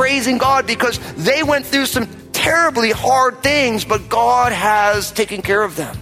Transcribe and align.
praising 0.00 0.38
God 0.38 0.66
because 0.66 0.98
they 1.16 1.42
went 1.42 1.66
through 1.66 1.86
some 1.86 2.08
terribly 2.32 2.90
hard 2.90 3.42
things, 3.42 3.84
but 3.84 4.08
God 4.08 4.52
has 4.52 5.12
taken 5.12 5.42
care 5.42 5.62
of 5.62 5.76
them. 5.76 5.96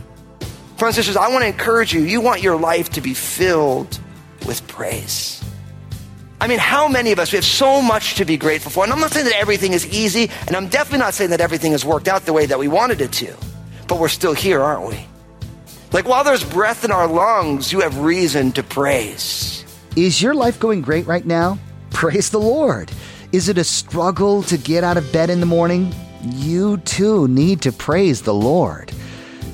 Brothers 0.78 0.96
and 0.96 1.04
sisters, 1.04 1.16
I 1.16 1.28
want 1.28 1.42
to 1.42 1.48
encourage 1.48 1.92
you. 1.92 2.02
You 2.02 2.20
want 2.20 2.40
your 2.40 2.56
life 2.56 2.90
to 2.90 3.00
be 3.00 3.12
filled 3.12 3.98
with 4.46 4.66
praise. 4.68 5.42
I 6.40 6.46
mean, 6.46 6.60
how 6.60 6.86
many 6.86 7.10
of 7.10 7.18
us, 7.18 7.32
we 7.32 7.36
have 7.36 7.44
so 7.44 7.82
much 7.82 8.14
to 8.14 8.24
be 8.24 8.36
grateful 8.36 8.70
for. 8.70 8.84
And 8.84 8.92
I'm 8.92 9.00
not 9.00 9.10
saying 9.10 9.26
that 9.26 9.34
everything 9.34 9.72
is 9.72 9.84
easy, 9.88 10.30
and 10.46 10.54
I'm 10.54 10.68
definitely 10.68 11.00
not 11.00 11.14
saying 11.14 11.30
that 11.30 11.40
everything 11.40 11.72
has 11.72 11.84
worked 11.84 12.06
out 12.06 12.26
the 12.26 12.32
way 12.32 12.46
that 12.46 12.60
we 12.60 12.68
wanted 12.68 13.00
it 13.00 13.10
to. 13.14 13.34
But 13.88 13.98
we're 13.98 14.06
still 14.06 14.34
here, 14.34 14.60
aren't 14.60 14.88
we? 14.88 15.04
Like 15.92 16.06
while 16.06 16.22
there's 16.22 16.44
breath 16.44 16.84
in 16.84 16.92
our 16.92 17.08
lungs, 17.08 17.72
you 17.72 17.80
have 17.80 17.98
reason 17.98 18.52
to 18.52 18.62
praise. 18.62 19.64
Is 19.96 20.22
your 20.22 20.34
life 20.34 20.60
going 20.60 20.82
great 20.82 21.08
right 21.08 21.26
now? 21.26 21.58
Praise 21.90 22.30
the 22.30 22.38
Lord. 22.38 22.92
Is 23.32 23.48
it 23.48 23.58
a 23.58 23.64
struggle 23.64 24.44
to 24.44 24.56
get 24.56 24.84
out 24.84 24.96
of 24.96 25.12
bed 25.12 25.28
in 25.28 25.40
the 25.40 25.46
morning? 25.46 25.92
You 26.22 26.76
too 26.78 27.26
need 27.26 27.62
to 27.62 27.72
praise 27.72 28.22
the 28.22 28.34
Lord. 28.34 28.92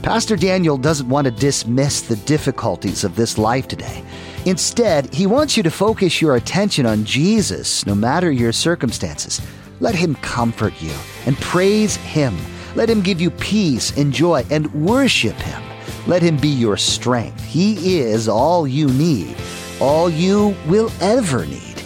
Pastor 0.05 0.37
Daniel 0.37 0.77
doesn't 0.77 1.09
want 1.09 1.25
to 1.25 1.31
dismiss 1.31 2.03
the 2.03 2.17
difficulties 2.17 3.05
of 3.05 3.17
this 3.17 3.39
life 3.39 3.67
today. 3.67 4.05
Instead, 4.45 5.11
he 5.15 5.27
wants 5.27 5.57
you 5.57 5.63
to 5.63 5.71
focus 5.71 6.21
your 6.21 6.37
attention 6.37 6.85
on 6.85 7.07
Jesus 7.07 7.87
no 7.87 7.95
matter 7.95 8.31
your 8.31 8.53
circumstances. 8.53 9.41
Let 9.81 9.95
him 9.95 10.15
comfort 10.17 10.75
you 10.83 10.93
and 11.25 11.39
praise 11.39 11.97
him. 11.97 12.37
Let 12.75 12.91
him 12.91 13.01
give 13.01 13.19
you 13.19 13.31
peace 13.31 13.97
and 13.97 14.13
joy 14.13 14.45
and 14.51 14.71
worship 14.75 15.37
him. 15.37 15.63
Let 16.07 16.21
him 16.21 16.37
be 16.37 16.49
your 16.49 16.77
strength. 16.77 17.43
He 17.43 17.99
is 17.99 18.29
all 18.29 18.69
you 18.69 18.89
need, 18.89 19.35
all 19.81 20.11
you 20.11 20.55
will 20.67 20.93
ever 21.01 21.47
need. 21.47 21.83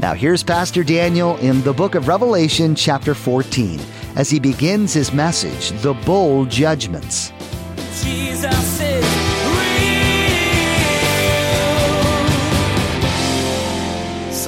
Now, 0.00 0.14
here's 0.14 0.42
Pastor 0.42 0.82
Daniel 0.82 1.36
in 1.36 1.60
the 1.64 1.74
book 1.74 1.94
of 1.94 2.08
Revelation, 2.08 2.74
chapter 2.74 3.14
14, 3.14 3.78
as 4.16 4.30
he 4.30 4.40
begins 4.40 4.94
his 4.94 5.12
message, 5.12 5.78
The 5.82 5.92
Bowl 5.92 6.46
Judgments. 6.46 7.30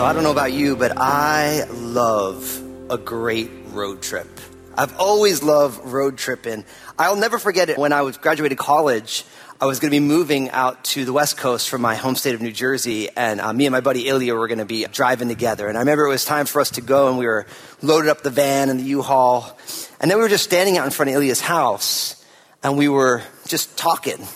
So 0.00 0.06
I 0.06 0.14
don't 0.14 0.22
know 0.22 0.32
about 0.32 0.54
you, 0.54 0.76
but 0.76 0.96
I 0.96 1.64
love 1.68 2.62
a 2.88 2.96
great 2.96 3.50
road 3.66 4.00
trip. 4.00 4.28
I've 4.74 4.96
always 4.98 5.42
loved 5.42 5.84
road 5.84 6.16
tripping. 6.16 6.64
I'll 6.98 7.16
never 7.16 7.38
forget 7.38 7.68
it 7.68 7.76
when 7.76 7.92
I 7.92 8.00
was 8.00 8.16
graduated 8.16 8.56
college. 8.56 9.26
I 9.60 9.66
was 9.66 9.78
going 9.78 9.90
to 9.90 9.94
be 9.94 10.00
moving 10.00 10.48
out 10.48 10.82
to 10.84 11.04
the 11.04 11.12
West 11.12 11.36
Coast 11.36 11.68
from 11.68 11.82
my 11.82 11.96
home 11.96 12.16
state 12.16 12.34
of 12.34 12.40
New 12.40 12.50
Jersey, 12.50 13.10
and 13.14 13.42
uh, 13.42 13.52
me 13.52 13.66
and 13.66 13.74
my 13.74 13.82
buddy 13.82 14.08
Ilya 14.08 14.34
were 14.34 14.48
going 14.48 14.56
to 14.56 14.64
be 14.64 14.86
driving 14.86 15.28
together. 15.28 15.68
And 15.68 15.76
I 15.76 15.80
remember 15.80 16.06
it 16.06 16.08
was 16.08 16.24
time 16.24 16.46
for 16.46 16.62
us 16.62 16.70
to 16.70 16.80
go, 16.80 17.08
and 17.08 17.18
we 17.18 17.26
were 17.26 17.46
loaded 17.82 18.08
up 18.08 18.22
the 18.22 18.30
van 18.30 18.70
and 18.70 18.80
the 18.80 18.84
U-Haul, 18.84 19.54
and 20.00 20.10
then 20.10 20.16
we 20.16 20.22
were 20.22 20.30
just 20.30 20.44
standing 20.44 20.78
out 20.78 20.86
in 20.86 20.92
front 20.92 21.10
of 21.10 21.16
Ilya's 21.16 21.42
house, 21.42 22.24
and 22.62 22.78
we 22.78 22.88
were 22.88 23.22
just 23.50 23.76
talking. 23.76 24.26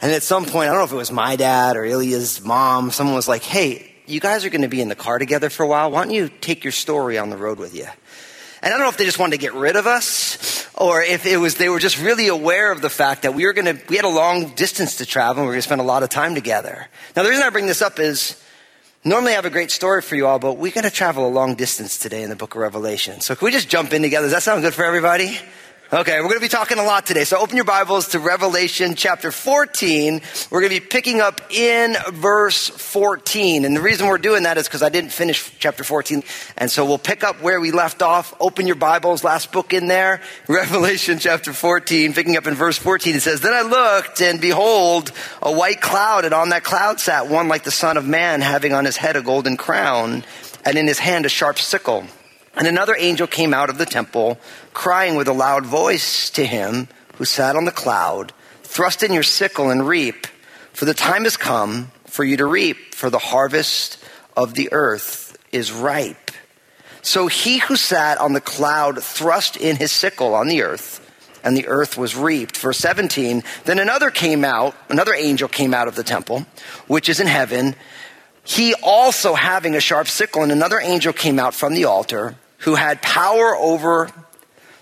And 0.00 0.12
at 0.12 0.22
some 0.22 0.44
point, 0.44 0.68
I 0.68 0.72
don't 0.72 0.78
know 0.78 0.84
if 0.84 0.92
it 0.92 0.96
was 0.96 1.12
my 1.12 1.36
dad 1.36 1.76
or 1.76 1.84
Ilya's 1.84 2.44
mom, 2.44 2.90
someone 2.90 3.16
was 3.16 3.28
like, 3.28 3.42
"Hey, 3.42 3.94
you 4.06 4.20
guys 4.20 4.44
are 4.44 4.50
going 4.50 4.62
to 4.62 4.68
be 4.68 4.80
in 4.80 4.88
the 4.88 4.94
car 4.94 5.18
together 5.18 5.48
for 5.48 5.62
a 5.62 5.66
while. 5.66 5.90
Why 5.90 6.04
don't 6.04 6.12
you 6.12 6.28
take 6.28 6.64
your 6.64 6.72
story 6.72 7.18
on 7.18 7.30
the 7.30 7.36
road 7.36 7.58
with 7.58 7.74
you?" 7.74 7.86
And 8.62 8.74
I 8.74 8.76
don't 8.78 8.80
know 8.80 8.88
if 8.88 8.96
they 8.96 9.04
just 9.04 9.18
wanted 9.18 9.36
to 9.36 9.40
get 9.40 9.54
rid 9.54 9.76
of 9.76 9.86
us 9.86 10.66
or 10.74 11.02
if 11.02 11.24
it 11.26 11.36
was 11.38 11.54
they 11.54 11.68
were 11.68 11.78
just 11.78 12.00
really 12.00 12.28
aware 12.28 12.72
of 12.72 12.82
the 12.82 12.90
fact 12.90 13.22
that 13.22 13.34
we 13.34 13.46
were 13.46 13.52
going 13.52 13.76
to 13.76 13.82
we 13.88 13.96
had 13.96 14.04
a 14.04 14.08
long 14.08 14.50
distance 14.54 14.96
to 14.96 15.06
travel 15.06 15.42
and 15.42 15.46
we 15.46 15.48
were 15.48 15.52
going 15.54 15.62
to 15.62 15.68
spend 15.68 15.80
a 15.80 15.84
lot 15.84 16.02
of 16.02 16.08
time 16.08 16.34
together. 16.34 16.88
Now 17.14 17.22
the 17.22 17.30
reason 17.30 17.44
I 17.44 17.50
bring 17.50 17.66
this 17.66 17.82
up 17.82 17.98
is 17.98 18.42
normally 19.04 19.32
I 19.32 19.36
have 19.36 19.44
a 19.44 19.50
great 19.50 19.70
story 19.70 20.02
for 20.02 20.16
you 20.16 20.26
all, 20.26 20.38
but 20.38 20.54
we're 20.54 20.72
going 20.72 20.84
to 20.84 20.90
travel 20.90 21.26
a 21.26 21.30
long 21.30 21.54
distance 21.54 21.98
today 21.98 22.22
in 22.22 22.30
the 22.30 22.36
book 22.36 22.54
of 22.54 22.60
Revelation. 22.60 23.20
So 23.20 23.34
can 23.34 23.46
we 23.46 23.52
just 23.52 23.68
jump 23.68 23.92
in 23.92 24.02
together? 24.02 24.26
Does 24.26 24.32
that 24.32 24.42
sound 24.42 24.62
good 24.62 24.74
for 24.74 24.84
everybody? 24.84 25.38
Okay, 25.92 26.16
we're 26.16 26.26
going 26.26 26.40
to 26.40 26.40
be 26.40 26.48
talking 26.48 26.78
a 26.78 26.82
lot 26.82 27.06
today. 27.06 27.22
So 27.22 27.38
open 27.38 27.54
your 27.54 27.64
Bibles 27.64 28.08
to 28.08 28.18
Revelation 28.18 28.96
chapter 28.96 29.30
14. 29.30 30.20
We're 30.50 30.60
going 30.60 30.74
to 30.74 30.80
be 30.80 30.84
picking 30.84 31.20
up 31.20 31.40
in 31.52 31.94
verse 32.10 32.68
14. 32.68 33.64
And 33.64 33.76
the 33.76 33.80
reason 33.80 34.08
we're 34.08 34.18
doing 34.18 34.42
that 34.42 34.58
is 34.58 34.66
because 34.66 34.82
I 34.82 34.88
didn't 34.88 35.12
finish 35.12 35.48
chapter 35.60 35.84
14. 35.84 36.24
And 36.56 36.68
so 36.72 36.84
we'll 36.84 36.98
pick 36.98 37.22
up 37.22 37.40
where 37.40 37.60
we 37.60 37.70
left 37.70 38.02
off. 38.02 38.34
Open 38.40 38.66
your 38.66 38.74
Bibles, 38.74 39.22
last 39.22 39.52
book 39.52 39.72
in 39.72 39.86
there. 39.86 40.20
Revelation 40.48 41.20
chapter 41.20 41.52
14, 41.52 42.14
picking 42.14 42.36
up 42.36 42.48
in 42.48 42.54
verse 42.54 42.78
14. 42.78 43.14
It 43.14 43.22
says, 43.22 43.40
Then 43.40 43.54
I 43.54 43.62
looked 43.62 44.20
and 44.20 44.40
behold 44.40 45.12
a 45.40 45.52
white 45.52 45.80
cloud 45.80 46.24
and 46.24 46.34
on 46.34 46.48
that 46.48 46.64
cloud 46.64 46.98
sat 46.98 47.28
one 47.28 47.46
like 47.46 47.62
the 47.62 47.70
son 47.70 47.96
of 47.96 48.04
man 48.04 48.40
having 48.40 48.72
on 48.72 48.86
his 48.86 48.96
head 48.96 49.14
a 49.14 49.22
golden 49.22 49.56
crown 49.56 50.24
and 50.64 50.76
in 50.76 50.88
his 50.88 50.98
hand 50.98 51.26
a 51.26 51.28
sharp 51.28 51.60
sickle. 51.60 52.06
And 52.56 52.66
another 52.66 52.96
angel 52.98 53.26
came 53.26 53.52
out 53.52 53.68
of 53.68 53.76
the 53.76 53.84
temple, 53.84 54.40
crying 54.72 55.14
with 55.14 55.28
a 55.28 55.34
loud 55.34 55.66
voice 55.66 56.30
to 56.30 56.46
him 56.46 56.88
who 57.16 57.26
sat 57.26 57.54
on 57.54 57.66
the 57.66 57.70
cloud, 57.70 58.32
Thrust 58.62 59.02
in 59.02 59.12
your 59.12 59.22
sickle 59.22 59.70
and 59.70 59.86
reap, 59.86 60.26
for 60.72 60.86
the 60.86 60.94
time 60.94 61.24
has 61.24 61.36
come 61.36 61.92
for 62.06 62.24
you 62.24 62.36
to 62.38 62.46
reap, 62.46 62.94
for 62.94 63.10
the 63.10 63.18
harvest 63.18 64.02
of 64.36 64.54
the 64.54 64.70
earth 64.72 65.36
is 65.52 65.70
ripe. 65.70 66.30
So 67.02 67.26
he 67.26 67.58
who 67.58 67.76
sat 67.76 68.18
on 68.18 68.32
the 68.32 68.40
cloud 68.40 69.02
thrust 69.02 69.56
in 69.56 69.76
his 69.76 69.92
sickle 69.92 70.34
on 70.34 70.48
the 70.48 70.62
earth, 70.62 71.00
and 71.44 71.56
the 71.56 71.68
earth 71.68 71.96
was 71.96 72.16
reaped. 72.16 72.56
Verse 72.56 72.78
17, 72.78 73.44
then 73.64 73.78
another 73.78 74.10
came 74.10 74.44
out, 74.44 74.74
another 74.88 75.14
angel 75.14 75.48
came 75.48 75.72
out 75.72 75.88
of 75.88 75.94
the 75.94 76.02
temple, 76.02 76.46
which 76.86 77.08
is 77.08 77.20
in 77.20 77.26
heaven, 77.26 77.76
he 78.44 78.74
also 78.82 79.34
having 79.34 79.74
a 79.74 79.80
sharp 79.80 80.08
sickle, 80.08 80.42
and 80.42 80.52
another 80.52 80.80
angel 80.80 81.12
came 81.12 81.38
out 81.38 81.54
from 81.54 81.74
the 81.74 81.84
altar 81.84 82.34
who 82.66 82.74
had 82.74 83.00
power 83.00 83.54
over 83.54 84.10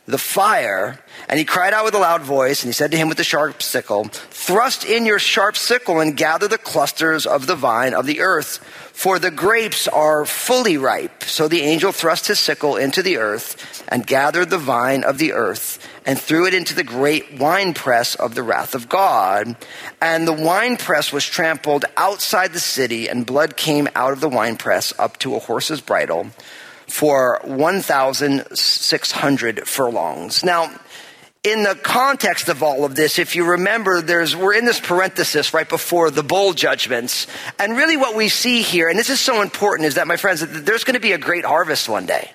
the 0.06 0.17
fire, 0.17 0.99
and 1.28 1.39
he 1.39 1.45
cried 1.45 1.75
out 1.75 1.84
with 1.84 1.95
a 1.95 1.99
loud 1.99 2.22
voice, 2.22 2.62
and 2.62 2.69
he 2.71 2.72
said 2.72 2.91
to 2.91 2.97
him 2.97 3.09
with 3.09 3.19
the 3.19 3.25
sharp 3.25 3.62
sickle, 3.62 4.05
Thrust 4.05 4.87
in 4.87 5.05
your 5.05 5.19
sharp 5.19 5.55
sickle 5.55 6.00
and 6.00 6.17
gather 6.17 6.49
the 6.49 6.56
clusters 6.56 7.27
of 7.27 7.47
the 7.47 7.55
vine 7.55 7.93
of 7.93 8.06
the 8.06 8.22
earth, 8.22 8.56
for 8.95 9.19
the 9.19 9.31
grapes 9.31 9.87
are 9.87 10.25
fully 10.25 10.78
ripe. 10.78 11.25
So 11.25 11.47
the 11.47 11.61
angel 11.61 11.93
thrust 11.93 12.27
his 12.27 12.39
sickle 12.39 12.77
into 12.77 13.03
the 13.03 13.19
earth 13.19 13.84
and 13.89 14.06
gathered 14.06 14.49
the 14.49 14.56
vine 14.56 15.05
of 15.05 15.19
the 15.19 15.33
earth 15.33 15.87
and 16.06 16.19
threw 16.19 16.47
it 16.47 16.55
into 16.55 16.75
the 16.75 16.84
great 16.84 17.39
winepress 17.39 18.15
of 18.15 18.34
the 18.34 18.43
wrath 18.43 18.75
of 18.75 18.89
God. 18.89 19.56
And 20.01 20.27
the 20.27 20.33
winepress 20.33 21.12
was 21.12 21.27
trampled 21.27 21.84
outside 21.99 22.55
the 22.55 22.61
city, 22.61 23.11
and 23.11 23.27
blood 23.27 23.59
came 23.59 23.91
out 23.95 24.15
of 24.15 24.21
the 24.21 24.28
winepress 24.31 24.99
up 24.99 25.19
to 25.19 25.37
a 25.37 25.41
horse's 25.41 25.83
bridle 25.83 26.31
for 26.87 27.41
1,600 27.45 29.69
furlongs. 29.69 30.45
Now, 30.45 30.71
in 31.45 31.62
the 31.62 31.75
context 31.75 32.49
of 32.49 32.62
all 32.62 32.87
of 32.87 32.95
this, 32.95 33.19
if 33.19 33.37
you 33.37 33.45
remember, 33.45 34.00
there's, 34.00 34.34
we're 34.34 34.55
in 34.55 34.65
this 34.65 34.81
parenthesis 34.81 35.53
right 35.53 35.69
before 35.69 36.11
the 36.11 36.22
bowl 36.22 36.55
judgments. 36.55 37.27
And 37.59 37.77
really 37.77 37.99
what 37.99 38.17
we 38.17 38.28
see 38.28 38.62
here, 38.62 38.89
and 38.89 38.99
this 38.99 39.11
is 39.11 39.21
so 39.21 39.43
important, 39.43 39.87
is 39.87 39.97
that, 39.97 40.06
my 40.06 40.17
friends, 40.17 40.41
there's 40.41 40.84
going 40.84 40.95
to 40.95 41.00
be 41.00 41.12
a 41.12 41.19
great 41.19 41.45
harvest 41.45 41.89
one 41.89 42.06
day. 42.06 42.33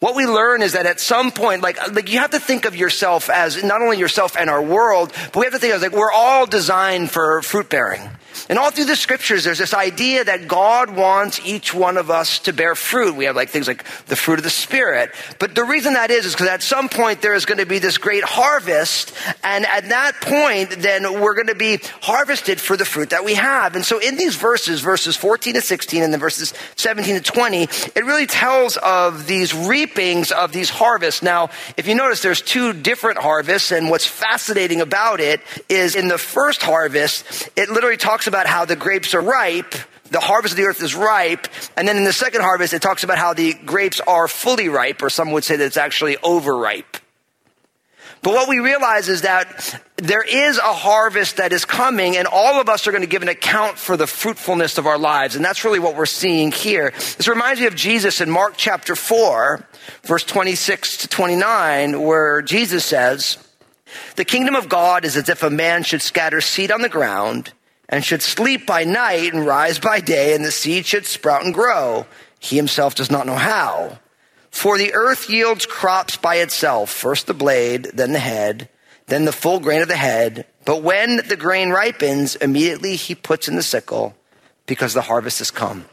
What 0.00 0.14
we 0.14 0.26
learn 0.26 0.62
is 0.62 0.72
that 0.72 0.86
at 0.86 0.98
some 0.98 1.30
point, 1.30 1.60
like, 1.60 1.76
like 1.92 2.10
you 2.10 2.20
have 2.20 2.30
to 2.30 2.40
think 2.40 2.64
of 2.64 2.74
yourself 2.74 3.28
as 3.28 3.62
not 3.62 3.82
only 3.82 3.98
yourself 3.98 4.34
and 4.34 4.48
our 4.48 4.62
world, 4.62 5.12
but 5.14 5.36
we 5.36 5.44
have 5.44 5.52
to 5.52 5.58
think 5.58 5.74
of 5.74 5.82
like 5.82 5.92
we're 5.92 6.10
all 6.10 6.46
designed 6.46 7.10
for 7.10 7.42
fruit 7.42 7.68
bearing. 7.68 8.08
And 8.48 8.58
all 8.58 8.70
through 8.70 8.86
the 8.86 8.96
scriptures, 8.96 9.44
there's 9.44 9.58
this 9.58 9.74
idea 9.74 10.24
that 10.24 10.48
God 10.48 10.96
wants 10.96 11.40
each 11.44 11.74
one 11.74 11.96
of 11.96 12.10
us 12.10 12.38
to 12.40 12.52
bear 12.52 12.74
fruit. 12.74 13.14
We 13.14 13.26
have 13.26 13.36
like 13.36 13.50
things 13.50 13.68
like 13.68 13.84
the 14.06 14.16
fruit 14.16 14.38
of 14.38 14.44
the 14.44 14.50
Spirit. 14.50 15.10
But 15.38 15.54
the 15.54 15.64
reason 15.64 15.94
that 15.94 16.10
is, 16.10 16.24
is 16.24 16.32
because 16.32 16.48
at 16.48 16.62
some 16.62 16.88
point 16.88 17.22
there 17.22 17.34
is 17.34 17.44
going 17.44 17.58
to 17.58 17.66
be 17.66 17.78
this 17.78 17.98
great 17.98 18.24
harvest. 18.24 19.12
And 19.44 19.66
at 19.66 19.90
that 19.90 20.20
point, 20.20 20.70
then 20.82 21.20
we're 21.20 21.34
going 21.34 21.48
to 21.48 21.54
be 21.54 21.78
harvested 22.00 22.60
for 22.60 22.76
the 22.76 22.84
fruit 22.84 23.10
that 23.10 23.24
we 23.24 23.34
have. 23.34 23.76
And 23.76 23.84
so 23.84 23.98
in 23.98 24.16
these 24.16 24.36
verses, 24.36 24.80
verses 24.80 25.16
14 25.16 25.54
to 25.54 25.60
16 25.60 26.02
and 26.02 26.12
then 26.12 26.20
verses 26.20 26.54
17 26.76 27.16
to 27.16 27.20
20, 27.20 27.62
it 27.62 28.04
really 28.04 28.26
tells 28.26 28.76
of 28.78 29.26
these 29.26 29.54
reapings 29.90 30.32
of 30.32 30.52
these 30.52 30.70
harvests. 30.70 31.22
Now, 31.22 31.50
if 31.76 31.86
you 31.86 31.94
notice, 31.94 32.22
there's 32.22 32.42
two 32.42 32.72
different 32.72 33.18
harvests. 33.18 33.72
And 33.72 33.90
what's 33.90 34.06
fascinating 34.06 34.80
about 34.80 35.20
it 35.20 35.40
is 35.68 35.96
in 35.96 36.08
the 36.08 36.18
first 36.18 36.62
harvest, 36.62 37.48
it 37.56 37.70
literally 37.70 37.96
talks 37.96 38.26
about 38.26 38.46
how 38.46 38.64
the 38.64 38.76
grapes 38.76 39.14
are 39.14 39.20
ripe. 39.20 39.74
The 40.10 40.20
harvest 40.20 40.52
of 40.52 40.56
the 40.56 40.64
earth 40.64 40.82
is 40.82 40.94
ripe. 40.94 41.46
And 41.76 41.86
then 41.86 41.96
in 41.96 42.04
the 42.04 42.12
second 42.12 42.42
harvest, 42.42 42.72
it 42.72 42.82
talks 42.82 43.04
about 43.04 43.18
how 43.18 43.34
the 43.34 43.54
grapes 43.54 44.00
are 44.00 44.28
fully 44.28 44.68
ripe, 44.68 45.02
or 45.02 45.10
some 45.10 45.32
would 45.32 45.44
say 45.44 45.56
that 45.56 45.64
it's 45.64 45.76
actually 45.76 46.16
overripe. 46.22 46.96
But 48.22 48.34
what 48.34 48.48
we 48.48 48.58
realize 48.58 49.08
is 49.08 49.22
that 49.22 49.82
there 49.96 50.22
is 50.22 50.58
a 50.58 50.72
harvest 50.72 51.38
that 51.38 51.52
is 51.52 51.64
coming 51.64 52.16
and 52.16 52.26
all 52.26 52.60
of 52.60 52.68
us 52.68 52.86
are 52.86 52.90
going 52.90 53.02
to 53.02 53.08
give 53.08 53.22
an 53.22 53.28
account 53.28 53.78
for 53.78 53.96
the 53.96 54.06
fruitfulness 54.06 54.76
of 54.76 54.86
our 54.86 54.98
lives. 54.98 55.36
And 55.36 55.44
that's 55.44 55.64
really 55.64 55.78
what 55.78 55.96
we're 55.96 56.04
seeing 56.04 56.52
here. 56.52 56.90
This 56.90 57.28
reminds 57.28 57.60
me 57.60 57.66
of 57.66 57.74
Jesus 57.74 58.20
in 58.20 58.30
Mark 58.30 58.54
chapter 58.56 58.94
4, 58.94 59.66
verse 60.02 60.24
26 60.24 60.98
to 60.98 61.08
29, 61.08 62.02
where 62.02 62.42
Jesus 62.42 62.84
says, 62.84 63.38
the 64.16 64.24
kingdom 64.24 64.54
of 64.54 64.68
God 64.68 65.04
is 65.04 65.16
as 65.16 65.28
if 65.28 65.42
a 65.42 65.50
man 65.50 65.82
should 65.82 66.02
scatter 66.02 66.40
seed 66.40 66.70
on 66.70 66.82
the 66.82 66.88
ground 66.88 67.52
and 67.88 68.04
should 68.04 68.22
sleep 68.22 68.66
by 68.66 68.84
night 68.84 69.32
and 69.32 69.46
rise 69.46 69.78
by 69.78 70.00
day 70.00 70.34
and 70.34 70.44
the 70.44 70.52
seed 70.52 70.86
should 70.86 71.06
sprout 71.06 71.44
and 71.44 71.54
grow. 71.54 72.06
He 72.38 72.56
himself 72.56 72.94
does 72.94 73.10
not 73.10 73.26
know 73.26 73.34
how. 73.34 73.98
For 74.50 74.76
the 74.76 74.94
earth 74.94 75.30
yields 75.30 75.66
crops 75.66 76.16
by 76.16 76.36
itself, 76.36 76.90
first 76.90 77.26
the 77.26 77.34
blade, 77.34 77.90
then 77.94 78.12
the 78.12 78.18
head, 78.18 78.68
then 79.06 79.24
the 79.24 79.32
full 79.32 79.60
grain 79.60 79.82
of 79.82 79.88
the 79.88 79.96
head. 79.96 80.46
But 80.64 80.82
when 80.82 81.16
the 81.28 81.36
grain 81.36 81.70
ripens, 81.70 82.36
immediately 82.36 82.96
he 82.96 83.14
puts 83.14 83.48
in 83.48 83.56
the 83.56 83.62
sickle 83.62 84.14
because 84.66 84.92
the 84.92 85.02
harvest 85.02 85.38
has 85.38 85.50
come. 85.50 85.86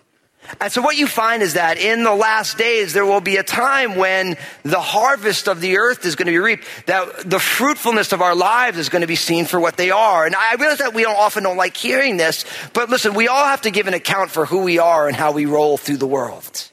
And 0.62 0.72
so 0.72 0.82
what 0.82 0.98
you 0.98 1.08
find 1.08 1.44
is 1.44 1.54
that 1.54 1.78
in 1.78 2.04
the 2.04 2.14
last 2.16 2.58
days, 2.58 2.94
there 2.94 3.06
will 3.06 3.22
be 3.22 3.38
a 3.38 3.44
time 3.44 3.96
when 3.96 4.38
the 4.64 4.80
harvest 4.80 5.48
of 5.48 5.60
the 5.60 5.78
earth 5.78 6.06
is 6.06 6.16
going 6.16 6.28
to 6.28 6.32
be 6.32 6.38
reaped, 6.38 6.66
that 6.86 7.30
the 7.30 7.40
fruitfulness 7.40 8.14
of 8.14 8.22
our 8.22 8.36
lives 8.36 8.78
is 8.78 8.90
going 8.90 9.02
to 9.02 9.08
be 9.08 9.16
seen 9.16 9.46
for 9.46 9.60
what 9.60 9.76
they 9.76 9.92
are. 9.92 10.26
And 10.26 10.36
I 10.36 10.56
realize 10.56 10.78
that 10.78 10.94
we 10.94 11.04
don't 11.04 11.18
often 11.18 11.44
don't 11.44 11.58
like 11.58 11.76
hearing 11.76 12.18
this, 12.18 12.46
but 12.74 12.90
listen, 12.90 13.14
we 13.14 13.28
all 13.28 13.46
have 13.46 13.62
to 13.64 13.72
give 13.72 13.88
an 13.88 13.94
account 13.94 14.32
for 14.32 14.46
who 14.46 14.60
we 14.60 14.80
are 14.80 15.08
and 15.08 15.18
how 15.18 15.34
we 15.34 15.46
roll 15.46 15.78
through 15.78 15.98
the 15.98 16.08
world. 16.08 16.72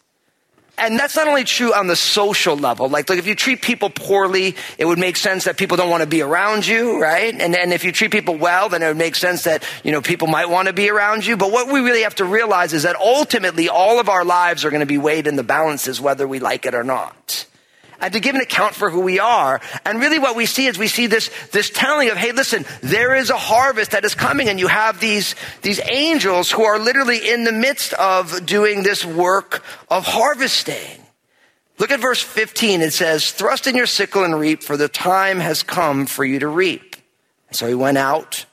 And 0.76 0.98
that's 0.98 1.14
not 1.14 1.28
only 1.28 1.44
true 1.44 1.72
on 1.72 1.86
the 1.86 1.96
social 1.96 2.56
level. 2.56 2.88
Like, 2.88 3.08
like 3.08 3.18
if 3.18 3.26
you 3.26 3.34
treat 3.34 3.62
people 3.62 3.90
poorly, 3.90 4.56
it 4.76 4.84
would 4.84 4.98
make 4.98 5.16
sense 5.16 5.44
that 5.44 5.56
people 5.56 5.76
don't 5.76 5.90
want 5.90 6.02
to 6.02 6.08
be 6.08 6.20
around 6.20 6.66
you, 6.66 7.00
right? 7.00 7.32
And 7.32 7.54
then 7.54 7.72
if 7.72 7.84
you 7.84 7.92
treat 7.92 8.10
people 8.10 8.36
well, 8.36 8.68
then 8.68 8.82
it 8.82 8.88
would 8.88 8.96
make 8.96 9.14
sense 9.14 9.44
that, 9.44 9.62
you 9.84 9.92
know, 9.92 10.02
people 10.02 10.26
might 10.26 10.48
want 10.48 10.66
to 10.68 10.74
be 10.74 10.90
around 10.90 11.24
you. 11.24 11.36
But 11.36 11.52
what 11.52 11.72
we 11.72 11.80
really 11.80 12.02
have 12.02 12.16
to 12.16 12.24
realize 12.24 12.72
is 12.72 12.82
that 12.82 12.96
ultimately 12.96 13.68
all 13.68 14.00
of 14.00 14.08
our 14.08 14.24
lives 14.24 14.64
are 14.64 14.70
going 14.70 14.80
to 14.80 14.86
be 14.86 14.98
weighed 14.98 15.26
in 15.26 15.36
the 15.36 15.44
balances, 15.44 16.00
whether 16.00 16.26
we 16.26 16.40
like 16.40 16.66
it 16.66 16.74
or 16.74 16.84
not 16.84 17.46
and 18.04 18.12
to 18.12 18.20
give 18.20 18.34
an 18.34 18.42
account 18.42 18.74
for 18.74 18.90
who 18.90 19.00
we 19.00 19.18
are. 19.18 19.62
And 19.86 19.98
really 19.98 20.18
what 20.18 20.36
we 20.36 20.44
see 20.44 20.66
is 20.66 20.76
we 20.78 20.88
see 20.88 21.06
this, 21.06 21.30
this 21.52 21.70
telling 21.70 22.10
of, 22.10 22.18
hey, 22.18 22.32
listen, 22.32 22.66
there 22.82 23.14
is 23.14 23.30
a 23.30 23.36
harvest 23.38 23.92
that 23.92 24.04
is 24.04 24.14
coming 24.14 24.50
and 24.50 24.60
you 24.60 24.66
have 24.66 25.00
these, 25.00 25.34
these 25.62 25.80
angels 25.90 26.50
who 26.50 26.64
are 26.64 26.78
literally 26.78 27.30
in 27.30 27.44
the 27.44 27.52
midst 27.52 27.94
of 27.94 28.44
doing 28.44 28.82
this 28.82 29.06
work 29.06 29.64
of 29.88 30.04
harvesting. 30.04 31.00
Look 31.78 31.90
at 31.90 31.98
verse 31.98 32.20
15. 32.20 32.82
It 32.82 32.92
says, 32.92 33.30
thrust 33.30 33.66
in 33.66 33.74
your 33.74 33.86
sickle 33.86 34.22
and 34.22 34.38
reap 34.38 34.62
for 34.62 34.76
the 34.76 34.88
time 34.88 35.40
has 35.40 35.62
come 35.62 36.04
for 36.04 36.26
you 36.26 36.40
to 36.40 36.48
reap. 36.48 36.96
And 37.48 37.56
so 37.56 37.66
he 37.66 37.74
went 37.74 37.96
out 37.96 38.44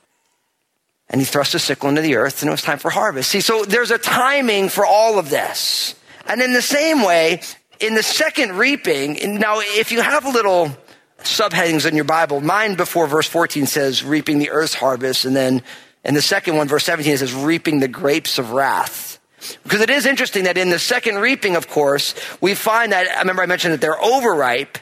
and 1.10 1.20
he 1.20 1.26
thrust 1.26 1.52
his 1.52 1.62
sickle 1.62 1.90
into 1.90 2.00
the 2.00 2.16
earth 2.16 2.40
and 2.40 2.48
it 2.48 2.52
was 2.52 2.62
time 2.62 2.78
for 2.78 2.88
harvest. 2.88 3.30
See, 3.30 3.42
so 3.42 3.66
there's 3.66 3.90
a 3.90 3.98
timing 3.98 4.70
for 4.70 4.86
all 4.86 5.18
of 5.18 5.28
this. 5.28 5.94
And 6.26 6.40
in 6.40 6.54
the 6.54 6.62
same 6.62 7.02
way, 7.02 7.42
in 7.82 7.94
the 7.94 8.02
second 8.02 8.52
reaping, 8.52 9.18
now 9.38 9.56
if 9.58 9.90
you 9.90 10.00
have 10.00 10.24
a 10.24 10.30
little 10.30 10.70
subheadings 11.18 11.86
in 11.86 11.96
your 11.96 12.04
Bible, 12.04 12.40
mine 12.40 12.76
before 12.76 13.06
verse 13.06 13.26
14 13.26 13.66
says 13.66 14.04
reaping 14.04 14.38
the 14.38 14.50
earth's 14.50 14.74
harvest, 14.74 15.24
and 15.24 15.34
then 15.34 15.62
in 16.04 16.14
the 16.14 16.22
second 16.22 16.56
one, 16.56 16.68
verse 16.68 16.84
17, 16.84 17.12
it 17.12 17.18
says 17.18 17.34
reaping 17.34 17.80
the 17.80 17.88
grapes 17.88 18.38
of 18.38 18.52
wrath. 18.52 19.18
Because 19.64 19.80
it 19.80 19.90
is 19.90 20.06
interesting 20.06 20.44
that 20.44 20.56
in 20.56 20.70
the 20.70 20.78
second 20.78 21.16
reaping, 21.16 21.56
of 21.56 21.68
course, 21.68 22.14
we 22.40 22.54
find 22.54 22.92
that, 22.92 23.08
I 23.08 23.20
remember 23.20 23.42
I 23.42 23.46
mentioned 23.46 23.74
that 23.74 23.80
they're 23.80 24.00
overripe, 24.00 24.78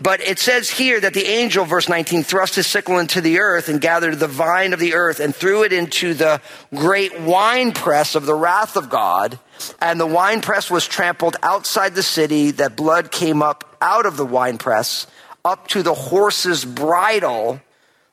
but 0.00 0.20
it 0.20 0.38
says 0.38 0.68
here 0.68 1.00
that 1.00 1.14
the 1.14 1.24
angel, 1.26 1.64
verse 1.64 1.88
19, 1.88 2.22
thrust 2.22 2.56
his 2.56 2.66
sickle 2.66 2.98
into 2.98 3.20
the 3.20 3.38
earth 3.38 3.68
and 3.68 3.80
gathered 3.80 4.18
the 4.18 4.26
vine 4.26 4.72
of 4.72 4.80
the 4.80 4.94
earth 4.94 5.20
and 5.20 5.34
threw 5.34 5.62
it 5.62 5.72
into 5.72 6.12
the 6.12 6.40
great 6.74 7.20
winepress 7.20 8.14
of 8.14 8.26
the 8.26 8.34
wrath 8.34 8.76
of 8.76 8.90
God. 8.90 9.38
And 9.80 10.00
the 10.00 10.06
winepress 10.06 10.70
was 10.70 10.86
trampled 10.86 11.36
outside 11.42 11.94
the 11.94 12.02
city, 12.02 12.52
that 12.52 12.76
blood 12.76 13.10
came 13.10 13.42
up 13.42 13.76
out 13.80 14.06
of 14.06 14.16
the 14.16 14.26
winepress 14.26 15.06
up 15.44 15.68
to 15.68 15.82
the 15.82 15.94
horse's 15.94 16.64
bridle 16.64 17.60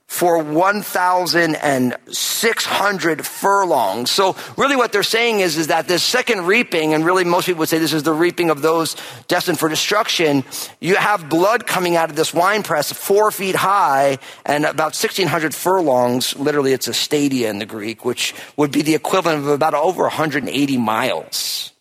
for 0.10 0.44
1,600 0.44 3.26
furlongs. 3.26 4.10
So 4.10 4.36
really 4.58 4.76
what 4.76 4.92
they're 4.92 5.04
saying 5.04 5.42
is, 5.42 5.56
is 5.56 5.68
that 5.68 5.88
this 5.88 6.04
second 6.04 6.48
reaping, 6.48 6.96
and 6.96 7.06
really 7.06 7.24
most 7.24 7.46
people 7.46 7.60
would 7.60 7.70
say 7.70 7.78
this 7.78 7.94
is 7.94 8.02
the 8.02 8.12
reaping 8.12 8.50
of 8.50 8.64
those 8.64 8.96
destined 9.28 9.60
for 9.60 9.70
destruction, 9.70 10.44
you 10.80 10.96
have 10.96 11.30
blood 11.30 11.68
coming 11.68 11.96
out 11.96 12.10
of 12.10 12.16
this 12.16 12.34
wine 12.34 12.64
press 12.64 12.92
four 12.92 13.30
feet 13.30 13.56
high 13.56 14.18
and 14.46 14.66
about 14.66 14.98
1,600 14.98 15.54
furlongs. 15.54 16.36
Literally 16.36 16.74
it's 16.74 16.88
a 16.88 16.94
stadia 16.94 17.52
in 17.52 17.60
the 17.60 17.68
Greek, 17.68 18.04
which 18.04 18.34
would 18.58 18.72
be 18.72 18.82
the 18.82 18.96
equivalent 18.96 19.42
of 19.42 19.48
about 19.48 19.76
over 19.76 20.02
180 20.02 20.78
miles. 20.78 21.72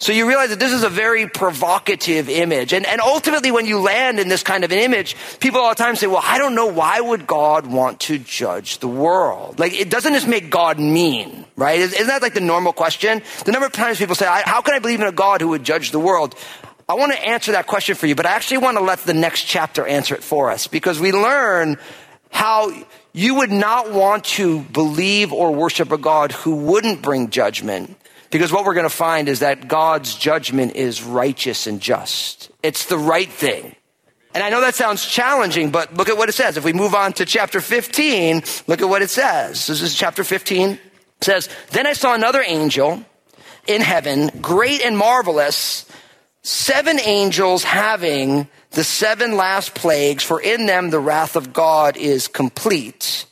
So 0.00 0.12
you 0.12 0.28
realize 0.28 0.50
that 0.50 0.60
this 0.60 0.72
is 0.72 0.84
a 0.84 0.88
very 0.88 1.26
provocative 1.26 2.28
image. 2.28 2.72
And, 2.72 2.86
and 2.86 3.00
ultimately, 3.00 3.50
when 3.50 3.66
you 3.66 3.80
land 3.80 4.20
in 4.20 4.28
this 4.28 4.44
kind 4.44 4.62
of 4.62 4.70
an 4.70 4.78
image, 4.78 5.16
people 5.40 5.60
all 5.60 5.70
the 5.70 5.74
time 5.74 5.96
say, 5.96 6.06
well, 6.06 6.22
I 6.22 6.38
don't 6.38 6.54
know, 6.54 6.66
why 6.66 7.00
would 7.00 7.26
God 7.26 7.66
want 7.66 7.98
to 8.02 8.16
judge 8.18 8.78
the 8.78 8.86
world? 8.86 9.58
Like, 9.58 9.74
it 9.74 9.90
doesn't 9.90 10.14
just 10.14 10.28
make 10.28 10.50
God 10.50 10.78
mean, 10.78 11.44
right? 11.56 11.80
Isn't 11.80 12.06
that 12.06 12.22
like 12.22 12.34
the 12.34 12.40
normal 12.40 12.72
question? 12.72 13.22
The 13.44 13.50
number 13.50 13.66
of 13.66 13.72
times 13.72 13.98
people 13.98 14.14
say, 14.14 14.26
how 14.26 14.60
can 14.60 14.74
I 14.74 14.78
believe 14.78 15.00
in 15.00 15.08
a 15.08 15.12
God 15.12 15.40
who 15.40 15.48
would 15.48 15.64
judge 15.64 15.90
the 15.90 15.98
world? 15.98 16.36
I 16.88 16.94
want 16.94 17.12
to 17.12 17.18
answer 17.18 17.52
that 17.52 17.66
question 17.66 17.96
for 17.96 18.06
you, 18.06 18.14
but 18.14 18.24
I 18.24 18.30
actually 18.30 18.58
want 18.58 18.78
to 18.78 18.84
let 18.84 19.00
the 19.00 19.14
next 19.14 19.44
chapter 19.44 19.84
answer 19.84 20.14
it 20.14 20.22
for 20.22 20.52
us 20.52 20.68
because 20.68 21.00
we 21.00 21.10
learn 21.10 21.76
how 22.30 22.72
you 23.12 23.34
would 23.34 23.50
not 23.50 23.90
want 23.90 24.24
to 24.24 24.60
believe 24.60 25.32
or 25.32 25.52
worship 25.52 25.90
a 25.90 25.98
God 25.98 26.30
who 26.30 26.54
wouldn't 26.54 27.02
bring 27.02 27.30
judgment 27.30 27.96
because 28.30 28.52
what 28.52 28.64
we're 28.64 28.74
going 28.74 28.84
to 28.84 28.90
find 28.90 29.28
is 29.28 29.40
that 29.40 29.68
God's 29.68 30.14
judgment 30.14 30.76
is 30.76 31.02
righteous 31.02 31.66
and 31.66 31.80
just. 31.80 32.50
It's 32.62 32.86
the 32.86 32.98
right 32.98 33.28
thing. 33.28 33.74
And 34.34 34.44
I 34.44 34.50
know 34.50 34.60
that 34.60 34.74
sounds 34.74 35.06
challenging, 35.06 35.70
but 35.70 35.94
look 35.94 36.08
at 36.08 36.16
what 36.16 36.28
it 36.28 36.34
says. 36.34 36.56
If 36.56 36.64
we 36.64 36.72
move 36.72 36.94
on 36.94 37.14
to 37.14 37.24
chapter 37.24 37.60
15, 37.60 38.42
look 38.66 38.82
at 38.82 38.88
what 38.88 39.02
it 39.02 39.10
says. 39.10 39.66
This 39.66 39.80
is 39.80 39.94
chapter 39.94 40.22
15. 40.22 40.70
It 40.70 40.80
says, 41.20 41.48
Then 41.70 41.86
I 41.86 41.94
saw 41.94 42.14
another 42.14 42.42
angel 42.46 43.02
in 43.66 43.80
heaven, 43.80 44.30
great 44.40 44.84
and 44.84 44.96
marvelous, 44.96 45.86
seven 46.42 47.00
angels 47.00 47.64
having 47.64 48.48
the 48.72 48.84
seven 48.84 49.36
last 49.36 49.74
plagues, 49.74 50.22
for 50.22 50.40
in 50.40 50.66
them 50.66 50.90
the 50.90 51.00
wrath 51.00 51.34
of 51.34 51.52
God 51.54 51.96
is 51.96 52.28
complete. 52.28 53.24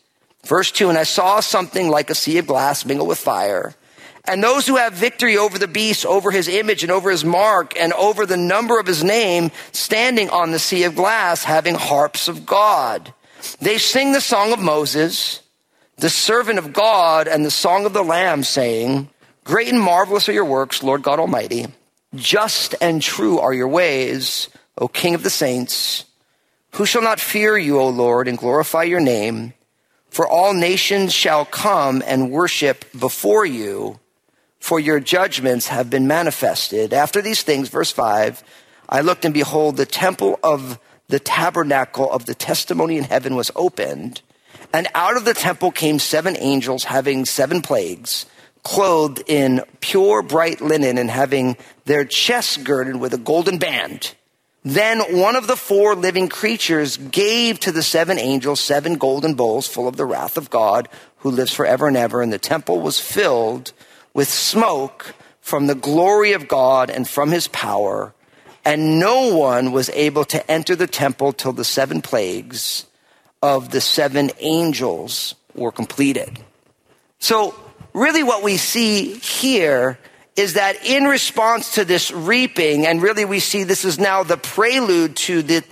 Verse 0.44 0.72
2 0.72 0.88
And 0.88 0.98
I 0.98 1.02
saw 1.02 1.40
something 1.40 1.88
like 1.88 2.08
a 2.08 2.14
sea 2.14 2.38
of 2.38 2.46
glass 2.46 2.86
mingled 2.86 3.08
with 3.08 3.18
fire 3.18 3.74
and 4.26 4.42
those 4.42 4.66
who 4.66 4.76
have 4.76 4.92
victory 4.92 5.36
over 5.36 5.58
the 5.58 5.68
beast, 5.68 6.04
over 6.04 6.30
his 6.30 6.48
image 6.48 6.82
and 6.82 6.90
over 6.90 7.10
his 7.10 7.24
mark 7.24 7.78
and 7.78 7.92
over 7.92 8.26
the 8.26 8.36
number 8.36 8.78
of 8.78 8.86
his 8.86 9.04
name, 9.04 9.50
standing 9.72 10.30
on 10.30 10.50
the 10.50 10.58
sea 10.58 10.84
of 10.84 10.96
glass, 10.96 11.44
having 11.44 11.74
harps 11.74 12.28
of 12.28 12.44
God. 12.44 13.12
They 13.60 13.78
sing 13.78 14.12
the 14.12 14.20
song 14.20 14.52
of 14.52 14.58
Moses, 14.58 15.42
the 15.96 16.10
servant 16.10 16.58
of 16.58 16.72
God, 16.72 17.28
and 17.28 17.44
the 17.44 17.50
song 17.50 17.86
of 17.86 17.92
the 17.92 18.02
Lamb, 18.02 18.42
saying, 18.42 19.08
Great 19.44 19.68
and 19.68 19.80
marvelous 19.80 20.28
are 20.28 20.32
your 20.32 20.44
works, 20.44 20.82
Lord 20.82 21.02
God 21.02 21.20
Almighty. 21.20 21.66
Just 22.14 22.74
and 22.80 23.00
true 23.00 23.38
are 23.38 23.54
your 23.54 23.68
ways, 23.68 24.48
O 24.78 24.88
King 24.88 25.14
of 25.14 25.22
the 25.22 25.30
saints. 25.30 26.04
Who 26.72 26.84
shall 26.84 27.02
not 27.02 27.20
fear 27.20 27.56
you, 27.56 27.78
O 27.78 27.88
Lord, 27.88 28.26
and 28.26 28.36
glorify 28.36 28.82
your 28.82 29.00
name? 29.00 29.54
For 30.10 30.26
all 30.26 30.52
nations 30.52 31.12
shall 31.12 31.44
come 31.44 32.02
and 32.04 32.30
worship 32.30 32.84
before 32.98 33.46
you 33.46 34.00
for 34.66 34.80
your 34.80 34.98
judgments 34.98 35.68
have 35.68 35.88
been 35.88 36.08
manifested. 36.08 36.92
After 36.92 37.22
these 37.22 37.44
things, 37.44 37.68
verse 37.68 37.92
5, 37.92 38.42
I 38.88 39.00
looked 39.00 39.24
and 39.24 39.32
behold, 39.32 39.76
the 39.76 39.86
temple 39.86 40.40
of 40.42 40.80
the 41.06 41.20
tabernacle 41.20 42.10
of 42.10 42.26
the 42.26 42.34
testimony 42.34 42.98
in 42.98 43.04
heaven 43.04 43.36
was 43.36 43.52
opened. 43.54 44.22
And 44.72 44.88
out 44.92 45.16
of 45.16 45.24
the 45.24 45.34
temple 45.34 45.70
came 45.70 46.00
seven 46.00 46.36
angels 46.40 46.82
having 46.82 47.26
seven 47.26 47.62
plagues, 47.62 48.26
clothed 48.64 49.22
in 49.28 49.62
pure 49.80 50.20
bright 50.22 50.60
linen 50.60 50.98
and 50.98 51.12
having 51.12 51.56
their 51.84 52.04
chests 52.04 52.56
girded 52.56 52.96
with 52.96 53.14
a 53.14 53.18
golden 53.18 53.58
band. 53.58 54.14
Then 54.64 54.98
one 55.16 55.36
of 55.36 55.46
the 55.46 55.54
four 55.54 55.94
living 55.94 56.28
creatures 56.28 56.96
gave 56.96 57.60
to 57.60 57.70
the 57.70 57.84
seven 57.84 58.18
angels 58.18 58.58
seven 58.58 58.94
golden 58.94 59.34
bowls 59.34 59.68
full 59.68 59.86
of 59.86 59.96
the 59.96 60.04
wrath 60.04 60.36
of 60.36 60.50
God 60.50 60.88
who 61.18 61.30
lives 61.30 61.54
forever 61.54 61.86
and 61.86 61.96
ever. 61.96 62.20
And 62.20 62.32
the 62.32 62.38
temple 62.40 62.80
was 62.80 62.98
filled 62.98 63.72
with 64.16 64.30
smoke 64.30 65.14
from 65.42 65.66
the 65.66 65.74
glory 65.74 66.32
of 66.32 66.48
God 66.48 66.88
and 66.88 67.06
from 67.06 67.30
his 67.30 67.48
power, 67.48 68.14
and 68.64 68.98
no 68.98 69.36
one 69.36 69.72
was 69.72 69.90
able 69.90 70.24
to 70.24 70.50
enter 70.50 70.74
the 70.74 70.86
temple 70.86 71.34
till 71.34 71.52
the 71.52 71.66
seven 71.66 72.00
plagues 72.00 72.86
of 73.42 73.72
the 73.72 73.80
seven 73.80 74.30
angels 74.38 75.34
were 75.54 75.70
completed. 75.70 76.38
So, 77.18 77.54
really, 77.92 78.22
what 78.22 78.42
we 78.42 78.56
see 78.56 79.16
here 79.18 79.98
is 80.34 80.54
that 80.54 80.82
in 80.86 81.04
response 81.04 81.74
to 81.74 81.84
this 81.84 82.10
reaping, 82.10 82.86
and 82.86 83.02
really 83.02 83.26
we 83.26 83.38
see 83.38 83.64
this 83.64 83.84
is 83.84 83.98
now 83.98 84.22
the 84.22 84.38
prelude 84.38 85.14
to 85.16 85.42
the 85.42 85.62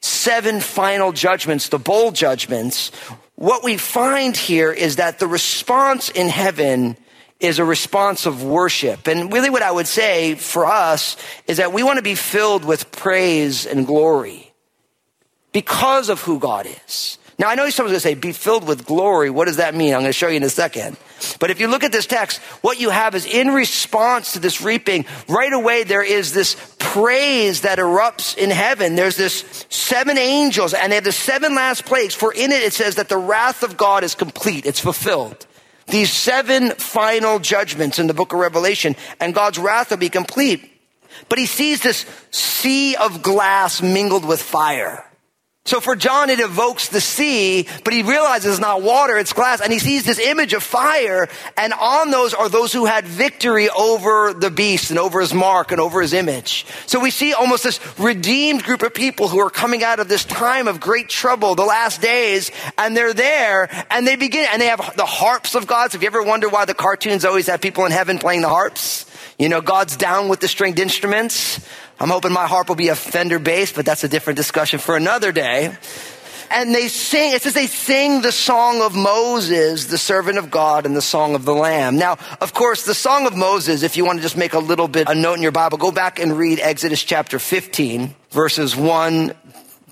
seven 0.00 0.60
final 0.60 1.10
judgments, 1.10 1.68
the 1.68 1.80
bowl 1.80 2.12
judgments, 2.12 2.92
what 3.34 3.64
we 3.64 3.76
find 3.76 4.36
here 4.36 4.70
is 4.70 4.96
that 4.96 5.18
the 5.18 5.26
response 5.26 6.10
in 6.10 6.28
heaven 6.28 6.96
is 7.40 7.58
a 7.58 7.64
response 7.64 8.26
of 8.26 8.42
worship. 8.42 9.06
And 9.06 9.32
really 9.32 9.50
what 9.50 9.62
I 9.62 9.70
would 9.70 9.86
say 9.86 10.34
for 10.34 10.66
us 10.66 11.16
is 11.46 11.58
that 11.58 11.72
we 11.72 11.82
want 11.82 11.98
to 11.98 12.02
be 12.02 12.16
filled 12.16 12.64
with 12.64 12.90
praise 12.90 13.66
and 13.66 13.86
glory 13.86 14.52
because 15.52 16.08
of 16.08 16.20
who 16.22 16.38
God 16.38 16.66
is. 16.86 17.18
Now 17.38 17.48
I 17.48 17.54
know 17.54 17.70
someone's 17.70 17.92
going 17.92 18.00
to 18.00 18.00
say, 18.00 18.14
be 18.14 18.32
filled 18.32 18.66
with 18.66 18.84
glory. 18.84 19.30
What 19.30 19.46
does 19.46 19.58
that 19.58 19.72
mean? 19.72 19.94
I'm 19.94 20.00
going 20.00 20.06
to 20.06 20.12
show 20.12 20.26
you 20.26 20.38
in 20.38 20.42
a 20.42 20.50
second. 20.50 20.96
But 21.38 21.50
if 21.50 21.60
you 21.60 21.68
look 21.68 21.84
at 21.84 21.92
this 21.92 22.06
text, 22.06 22.40
what 22.62 22.80
you 22.80 22.90
have 22.90 23.14
is 23.14 23.26
in 23.26 23.48
response 23.48 24.32
to 24.32 24.40
this 24.40 24.60
reaping, 24.60 25.04
right 25.28 25.52
away 25.52 25.84
there 25.84 26.02
is 26.02 26.32
this 26.32 26.56
praise 26.80 27.60
that 27.60 27.78
erupts 27.78 28.36
in 28.36 28.50
heaven. 28.50 28.96
There's 28.96 29.16
this 29.16 29.66
seven 29.68 30.18
angels 30.18 30.74
and 30.74 30.90
they 30.90 30.96
have 30.96 31.04
the 31.04 31.12
seven 31.12 31.54
last 31.54 31.84
plagues. 31.84 32.14
For 32.14 32.32
in 32.32 32.50
it, 32.50 32.62
it 32.62 32.72
says 32.72 32.96
that 32.96 33.08
the 33.08 33.16
wrath 33.16 33.62
of 33.62 33.76
God 33.76 34.02
is 34.02 34.16
complete. 34.16 34.66
It's 34.66 34.80
fulfilled. 34.80 35.46
These 35.88 36.12
seven 36.12 36.70
final 36.72 37.38
judgments 37.38 37.98
in 37.98 38.06
the 38.06 38.14
book 38.14 38.32
of 38.32 38.38
Revelation 38.38 38.94
and 39.20 39.34
God's 39.34 39.58
wrath 39.58 39.90
will 39.90 39.96
be 39.96 40.10
complete. 40.10 40.70
But 41.28 41.38
he 41.38 41.46
sees 41.46 41.82
this 41.82 42.04
sea 42.30 42.94
of 42.96 43.22
glass 43.22 43.82
mingled 43.82 44.24
with 44.24 44.42
fire. 44.42 45.07
So 45.68 45.80
for 45.80 45.94
John, 45.96 46.30
it 46.30 46.40
evokes 46.40 46.88
the 46.88 47.00
sea, 47.02 47.68
but 47.84 47.92
he 47.92 48.02
realizes 48.02 48.52
it's 48.52 48.58
not 48.58 48.80
water, 48.80 49.18
it's 49.18 49.34
glass, 49.34 49.60
and 49.60 49.70
he 49.70 49.78
sees 49.78 50.02
this 50.02 50.18
image 50.18 50.54
of 50.54 50.62
fire, 50.62 51.28
and 51.58 51.74
on 51.74 52.10
those 52.10 52.32
are 52.32 52.48
those 52.48 52.72
who 52.72 52.86
had 52.86 53.04
victory 53.04 53.68
over 53.68 54.32
the 54.32 54.50
beast 54.50 54.88
and 54.88 54.98
over 54.98 55.20
his 55.20 55.34
mark 55.34 55.70
and 55.70 55.78
over 55.78 56.00
his 56.00 56.14
image. 56.14 56.64
So 56.86 56.98
we 56.98 57.10
see 57.10 57.34
almost 57.34 57.64
this 57.64 57.80
redeemed 57.98 58.62
group 58.62 58.80
of 58.80 58.94
people 58.94 59.28
who 59.28 59.40
are 59.40 59.50
coming 59.50 59.84
out 59.84 60.00
of 60.00 60.08
this 60.08 60.24
time 60.24 60.68
of 60.68 60.80
great 60.80 61.10
trouble, 61.10 61.54
the 61.54 61.66
last 61.66 62.00
days, 62.00 62.50
and 62.78 62.96
they're 62.96 63.12
there, 63.12 63.68
and 63.90 64.06
they 64.06 64.16
begin, 64.16 64.46
and 64.50 64.62
they 64.62 64.68
have 64.68 64.96
the 64.96 65.04
harps 65.04 65.54
of 65.54 65.66
God. 65.66 65.92
So 65.92 65.96
if 65.96 66.02
you 66.02 66.06
ever 66.06 66.22
wonder 66.22 66.48
why 66.48 66.64
the 66.64 66.72
cartoons 66.72 67.26
always 67.26 67.46
have 67.46 67.60
people 67.60 67.84
in 67.84 67.92
heaven 67.92 68.18
playing 68.18 68.40
the 68.40 68.48
harps, 68.48 69.04
you 69.38 69.50
know, 69.50 69.60
God's 69.60 69.96
down 69.96 70.28
with 70.28 70.40
the 70.40 70.48
stringed 70.48 70.78
instruments. 70.78 71.60
I'm 72.00 72.10
hoping 72.10 72.32
my 72.32 72.46
harp 72.46 72.68
will 72.68 72.76
be 72.76 72.88
a 72.88 72.96
Fender 72.96 73.38
bass, 73.38 73.72
but 73.72 73.84
that's 73.84 74.04
a 74.04 74.08
different 74.08 74.36
discussion 74.36 74.78
for 74.78 74.96
another 74.96 75.32
day. 75.32 75.76
And 76.50 76.74
they 76.74 76.88
sing, 76.88 77.32
it 77.32 77.42
says 77.42 77.52
they 77.52 77.66
sing 77.66 78.22
the 78.22 78.32
song 78.32 78.80
of 78.80 78.96
Moses, 78.96 79.86
the 79.86 79.98
servant 79.98 80.38
of 80.38 80.50
God, 80.50 80.86
and 80.86 80.96
the 80.96 81.02
song 81.02 81.34
of 81.34 81.44
the 81.44 81.54
Lamb. 81.54 81.98
Now, 81.98 82.16
of 82.40 82.54
course, 82.54 82.84
the 82.84 82.94
song 82.94 83.26
of 83.26 83.36
Moses, 83.36 83.82
if 83.82 83.96
you 83.96 84.04
want 84.04 84.18
to 84.18 84.22
just 84.22 84.36
make 84.36 84.54
a 84.54 84.58
little 84.58 84.88
bit, 84.88 85.08
a 85.10 85.14
note 85.14 85.34
in 85.34 85.42
your 85.42 85.52
Bible, 85.52 85.76
go 85.76 85.92
back 85.92 86.18
and 86.18 86.38
read 86.38 86.58
Exodus 86.60 87.02
chapter 87.02 87.38
15, 87.38 88.14
verses 88.30 88.74
1 88.74 89.34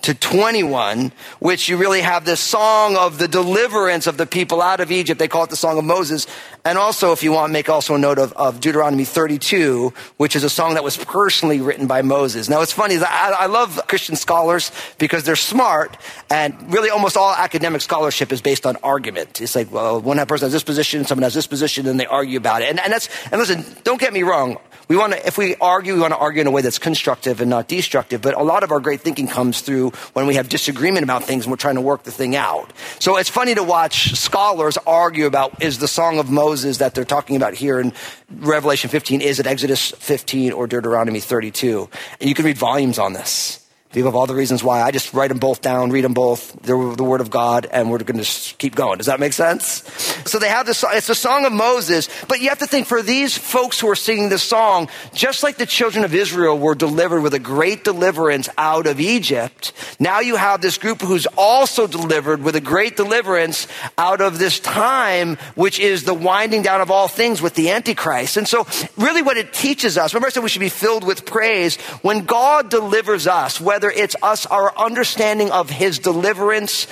to 0.07 0.13
21, 0.13 1.11
which 1.39 1.67
you 1.67 1.75
really 1.75 1.99
have 1.99 2.23
this 2.23 2.39
song 2.39 2.95
of 2.95 3.17
the 3.17 3.27
deliverance 3.27 4.07
of 4.07 4.15
the 4.15 4.25
people 4.25 4.61
out 4.61 4.79
of 4.79 4.89
Egypt. 4.89 5.19
They 5.19 5.27
call 5.27 5.43
it 5.43 5.49
the 5.49 5.57
Song 5.57 5.77
of 5.77 5.83
Moses. 5.83 6.27
And 6.63 6.77
also, 6.77 7.11
if 7.11 7.23
you 7.23 7.33
want, 7.33 7.51
make 7.51 7.67
also 7.67 7.93
a 7.95 7.97
note 7.97 8.17
of, 8.17 8.31
of 8.31 8.61
Deuteronomy 8.61 9.03
32, 9.03 9.91
which 10.15 10.37
is 10.37 10.45
a 10.45 10.49
song 10.49 10.75
that 10.75 10.83
was 10.85 10.95
personally 10.95 11.59
written 11.59 11.87
by 11.87 12.03
Moses. 12.03 12.47
Now, 12.47 12.61
it's 12.61 12.71
funny, 12.71 12.95
I, 12.95 13.35
I 13.37 13.45
love 13.47 13.81
Christian 13.87 14.15
scholars 14.15 14.71
because 14.97 15.25
they're 15.25 15.35
smart, 15.35 15.97
and 16.29 16.55
really 16.71 16.89
almost 16.89 17.17
all 17.17 17.33
academic 17.33 17.81
scholarship 17.81 18.31
is 18.31 18.41
based 18.41 18.65
on 18.65 18.77
argument. 18.77 19.41
It's 19.41 19.55
like, 19.55 19.69
well, 19.73 19.99
one 19.99 20.25
person 20.25 20.45
has 20.45 20.53
this 20.53 20.63
position, 20.63 21.03
someone 21.03 21.23
has 21.23 21.33
this 21.33 21.47
position, 21.47 21.85
and 21.85 21.99
they 21.99 22.05
argue 22.05 22.37
about 22.37 22.61
it. 22.61 22.69
And, 22.69 22.79
and 22.79 22.93
that's, 22.93 23.09
and 23.29 23.41
listen, 23.41 23.65
don't 23.83 23.99
get 23.99 24.13
me 24.13 24.23
wrong. 24.23 24.57
We 24.87 24.95
want 24.95 25.13
to, 25.13 25.27
if 25.27 25.37
we 25.37 25.55
argue, 25.57 25.93
we 25.93 25.99
want 25.99 26.13
to 26.13 26.17
argue 26.17 26.41
in 26.41 26.47
a 26.47 26.51
way 26.51 26.61
that's 26.61 26.79
constructive 26.79 27.41
and 27.41 27.49
not 27.49 27.67
destructive. 27.67 28.21
But 28.21 28.35
a 28.35 28.43
lot 28.43 28.63
of 28.63 28.71
our 28.71 28.79
great 28.79 29.01
thinking 29.01 29.27
comes 29.27 29.61
through 29.61 29.91
when 30.13 30.27
we 30.27 30.35
have 30.35 30.49
disagreement 30.49 31.03
about 31.03 31.23
things 31.23 31.45
and 31.45 31.51
we're 31.51 31.57
trying 31.57 31.75
to 31.75 31.81
work 31.81 32.03
the 32.03 32.11
thing 32.11 32.35
out. 32.35 32.71
So 32.99 33.17
it's 33.17 33.29
funny 33.29 33.53
to 33.55 33.63
watch 33.63 34.13
scholars 34.15 34.77
argue 34.87 35.25
about 35.25 35.61
is 35.61 35.79
the 35.79 35.87
Song 35.87 36.19
of 36.19 36.29
Moses 36.29 36.77
that 36.77 36.95
they're 36.95 37.05
talking 37.05 37.35
about 37.35 37.53
here 37.53 37.79
in 37.79 37.93
Revelation 38.29 38.89
15, 38.89 39.21
is 39.21 39.39
it 39.39 39.47
Exodus 39.47 39.91
15 39.91 40.53
or 40.53 40.67
Deuteronomy 40.67 41.19
32? 41.19 41.89
And 42.19 42.29
you 42.29 42.35
can 42.35 42.45
read 42.45 42.57
volumes 42.57 42.97
on 42.99 43.13
this. 43.13 43.66
You 43.93 44.03
have 44.05 44.15
all 44.15 44.27
the 44.27 44.35
reasons 44.35 44.61
why. 44.63 44.81
I 44.81 44.91
just 44.91 45.13
write 45.13 45.29
them 45.29 45.39
both 45.39 45.61
down, 45.61 45.91
read 45.91 46.03
them 46.03 46.13
both. 46.13 46.51
They're 46.61 46.93
the 46.93 47.05
word 47.05 47.21
of 47.21 47.29
God, 47.29 47.67
and 47.71 47.89
we're 47.89 47.99
going 47.99 48.21
to 48.21 48.55
keep 48.57 48.75
going. 48.75 48.97
Does 48.97 49.07
that 49.07 49.19
make 49.19 49.31
sense? 49.31 49.83
So 50.29 50.39
they 50.39 50.49
have 50.49 50.65
this, 50.65 50.83
it's 50.89 51.07
the 51.07 51.15
song 51.15 51.45
of 51.45 51.53
Moses, 51.53 52.09
but 52.27 52.41
you 52.41 52.49
have 52.49 52.59
to 52.59 52.67
think 52.67 52.87
for 52.87 53.01
these 53.01 53.37
folks 53.37 53.79
who 53.79 53.89
are 53.89 53.95
singing 53.95 54.27
this 54.27 54.43
song, 54.43 54.89
just 55.13 55.41
like 55.41 55.57
the 55.57 55.65
children 55.65 56.03
of 56.03 56.13
Israel 56.13 56.57
were 56.59 56.75
delivered 56.75 57.21
with 57.21 57.33
a 57.33 57.39
great 57.39 57.85
deliverance 57.85 58.49
out 58.57 58.87
of 58.87 58.99
Egypt, 58.99 59.71
now 59.99 60.19
you 60.19 60.35
have 60.35 60.59
this 60.59 60.77
group 60.77 61.01
who's 61.01 61.25
also 61.37 61.87
delivered 61.87 62.43
with 62.43 62.57
a 62.57 62.61
great 62.61 62.97
deliverance 62.97 63.67
out 63.97 64.19
of 64.19 64.37
this 64.37 64.59
time, 64.59 65.37
which 65.55 65.79
is 65.79 66.03
the 66.03 66.13
winding 66.13 66.61
down 66.61 66.81
of 66.81 66.91
all 66.91 67.07
things 67.07 67.41
with 67.41 67.55
the 67.55 67.71
Antichrist. 67.71 68.35
And 68.35 68.47
so 68.47 68.67
really 68.97 69.21
what 69.21 69.37
it 69.37 69.53
teaches 69.53 69.97
us, 69.97 70.13
remember 70.13 70.27
I 70.27 70.31
said 70.31 70.43
we 70.43 70.49
should 70.49 70.59
be 70.59 70.69
filled 70.69 71.05
with 71.05 71.25
praise. 71.25 71.77
When 72.01 72.25
God 72.25 72.69
delivers 72.69 73.27
us, 73.27 73.61
whether 73.61 73.76
whether 73.77 73.91
it's 73.91 74.15
us, 74.23 74.47
our 74.47 74.75
understanding 74.75 75.51
of 75.51 75.69
his 75.69 75.99
deliverance 75.99 76.87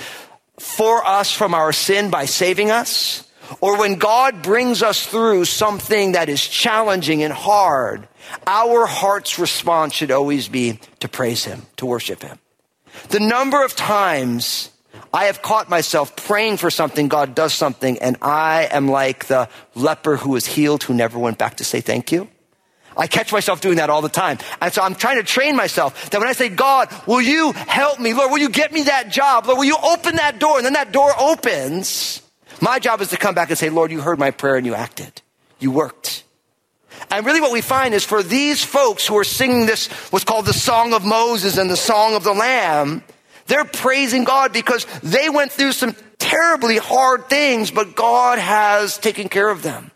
for 0.56 1.04
us 1.04 1.32
from 1.32 1.52
our 1.52 1.72
sin 1.72 2.10
by 2.10 2.26
saving 2.26 2.70
us, 2.70 3.28
or 3.60 3.76
when 3.76 3.96
God 3.96 4.40
brings 4.40 4.84
us 4.84 5.04
through 5.04 5.46
something 5.46 6.12
that 6.12 6.28
is 6.28 6.46
challenging 6.46 7.24
and 7.24 7.32
hard, 7.32 8.06
our 8.46 8.86
heart's 8.86 9.36
response 9.36 9.94
should 9.94 10.12
always 10.12 10.46
be 10.46 10.78
to 11.00 11.08
praise 11.08 11.44
him, 11.44 11.66
to 11.78 11.86
worship 11.86 12.22
him. 12.22 12.38
The 13.08 13.18
number 13.18 13.64
of 13.64 13.74
times 13.74 14.70
I 15.12 15.24
have 15.24 15.42
caught 15.42 15.68
myself 15.68 16.14
praying 16.14 16.58
for 16.58 16.70
something, 16.70 17.08
God 17.08 17.34
does 17.34 17.52
something, 17.52 17.98
and 17.98 18.16
I 18.22 18.68
am 18.70 18.86
like 18.86 19.26
the 19.26 19.48
leper 19.74 20.18
who 20.18 20.30
was 20.30 20.46
healed 20.46 20.84
who 20.84 20.94
never 20.94 21.18
went 21.18 21.36
back 21.36 21.56
to 21.56 21.64
say 21.64 21.80
thank 21.80 22.12
you. 22.12 22.28
I 22.96 23.06
catch 23.06 23.32
myself 23.32 23.60
doing 23.60 23.76
that 23.76 23.90
all 23.90 24.00
the 24.00 24.08
time. 24.08 24.38
And 24.60 24.72
so 24.72 24.82
I'm 24.82 24.94
trying 24.94 25.16
to 25.16 25.22
train 25.22 25.54
myself 25.54 26.10
that 26.10 26.18
when 26.18 26.28
I 26.28 26.32
say, 26.32 26.48
God, 26.48 26.88
will 27.06 27.20
you 27.20 27.52
help 27.52 28.00
me? 28.00 28.14
Lord, 28.14 28.30
will 28.30 28.38
you 28.38 28.48
get 28.48 28.72
me 28.72 28.84
that 28.84 29.10
job? 29.10 29.46
Lord, 29.46 29.58
will 29.58 29.64
you 29.64 29.76
open 29.82 30.16
that 30.16 30.38
door? 30.38 30.56
And 30.56 30.64
then 30.64 30.72
that 30.72 30.92
door 30.92 31.12
opens. 31.18 32.22
My 32.60 32.78
job 32.78 33.02
is 33.02 33.08
to 33.10 33.16
come 33.16 33.34
back 33.34 33.50
and 33.50 33.58
say, 33.58 33.68
Lord, 33.68 33.90
you 33.90 34.00
heard 34.00 34.18
my 34.18 34.30
prayer 34.30 34.56
and 34.56 34.64
you 34.64 34.74
acted. 34.74 35.20
You 35.58 35.70
worked. 35.70 36.24
And 37.10 37.26
really 37.26 37.40
what 37.40 37.52
we 37.52 37.60
find 37.60 37.94
is 37.94 38.04
for 38.04 38.22
these 38.22 38.64
folks 38.64 39.06
who 39.06 39.16
are 39.18 39.24
singing 39.24 39.66
this, 39.66 39.88
what's 40.10 40.24
called 40.24 40.46
the 40.46 40.54
Song 40.54 40.94
of 40.94 41.04
Moses 41.04 41.58
and 41.58 41.70
the 41.70 41.76
Song 41.76 42.14
of 42.14 42.24
the 42.24 42.32
Lamb, 42.32 43.04
they're 43.46 43.64
praising 43.64 44.24
God 44.24 44.52
because 44.52 44.86
they 45.02 45.28
went 45.28 45.52
through 45.52 45.72
some 45.72 45.94
terribly 46.18 46.78
hard 46.78 47.28
things, 47.28 47.70
but 47.70 47.94
God 47.94 48.38
has 48.38 48.98
taken 48.98 49.28
care 49.28 49.48
of 49.48 49.62
them. 49.62 49.90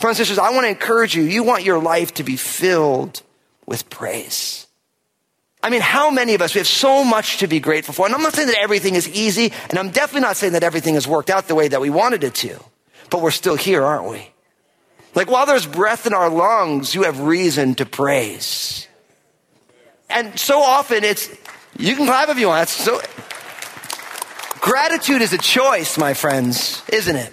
Brothers 0.00 0.18
and 0.18 0.26
sisters, 0.26 0.38
I 0.38 0.50
want 0.50 0.64
to 0.64 0.68
encourage 0.68 1.14
you. 1.14 1.22
You 1.22 1.42
want 1.42 1.62
your 1.62 1.78
life 1.78 2.14
to 2.14 2.24
be 2.24 2.36
filled 2.36 3.22
with 3.66 3.90
praise. 3.90 4.66
I 5.62 5.68
mean, 5.68 5.82
how 5.82 6.10
many 6.10 6.34
of 6.34 6.40
us, 6.40 6.54
we 6.54 6.58
have 6.58 6.66
so 6.66 7.04
much 7.04 7.38
to 7.38 7.46
be 7.46 7.60
grateful 7.60 7.92
for. 7.92 8.06
And 8.06 8.14
I'm 8.14 8.22
not 8.22 8.32
saying 8.32 8.48
that 8.48 8.56
everything 8.58 8.94
is 8.94 9.06
easy, 9.08 9.52
and 9.68 9.78
I'm 9.78 9.90
definitely 9.90 10.22
not 10.22 10.36
saying 10.36 10.54
that 10.54 10.62
everything 10.62 10.94
has 10.94 11.06
worked 11.06 11.28
out 11.28 11.48
the 11.48 11.54
way 11.54 11.68
that 11.68 11.82
we 11.82 11.90
wanted 11.90 12.24
it 12.24 12.34
to. 12.36 12.58
But 13.10 13.20
we're 13.20 13.30
still 13.30 13.56
here, 13.56 13.84
aren't 13.84 14.08
we? 14.08 14.26
Like 15.14 15.30
while 15.30 15.44
there's 15.44 15.66
breath 15.66 16.06
in 16.06 16.14
our 16.14 16.30
lungs, 16.30 16.94
you 16.94 17.02
have 17.02 17.20
reason 17.20 17.74
to 17.74 17.84
praise. 17.84 18.88
And 20.08 20.38
so 20.38 20.60
often 20.60 21.04
it's, 21.04 21.28
you 21.76 21.94
can 21.94 22.06
clap 22.06 22.28
if 22.30 22.38
you 22.38 22.48
want. 22.48 22.68
So, 22.68 23.00
gratitude 24.60 25.20
is 25.20 25.32
a 25.32 25.38
choice, 25.38 25.98
my 25.98 26.14
friends, 26.14 26.82
isn't 26.90 27.16
it? 27.16 27.32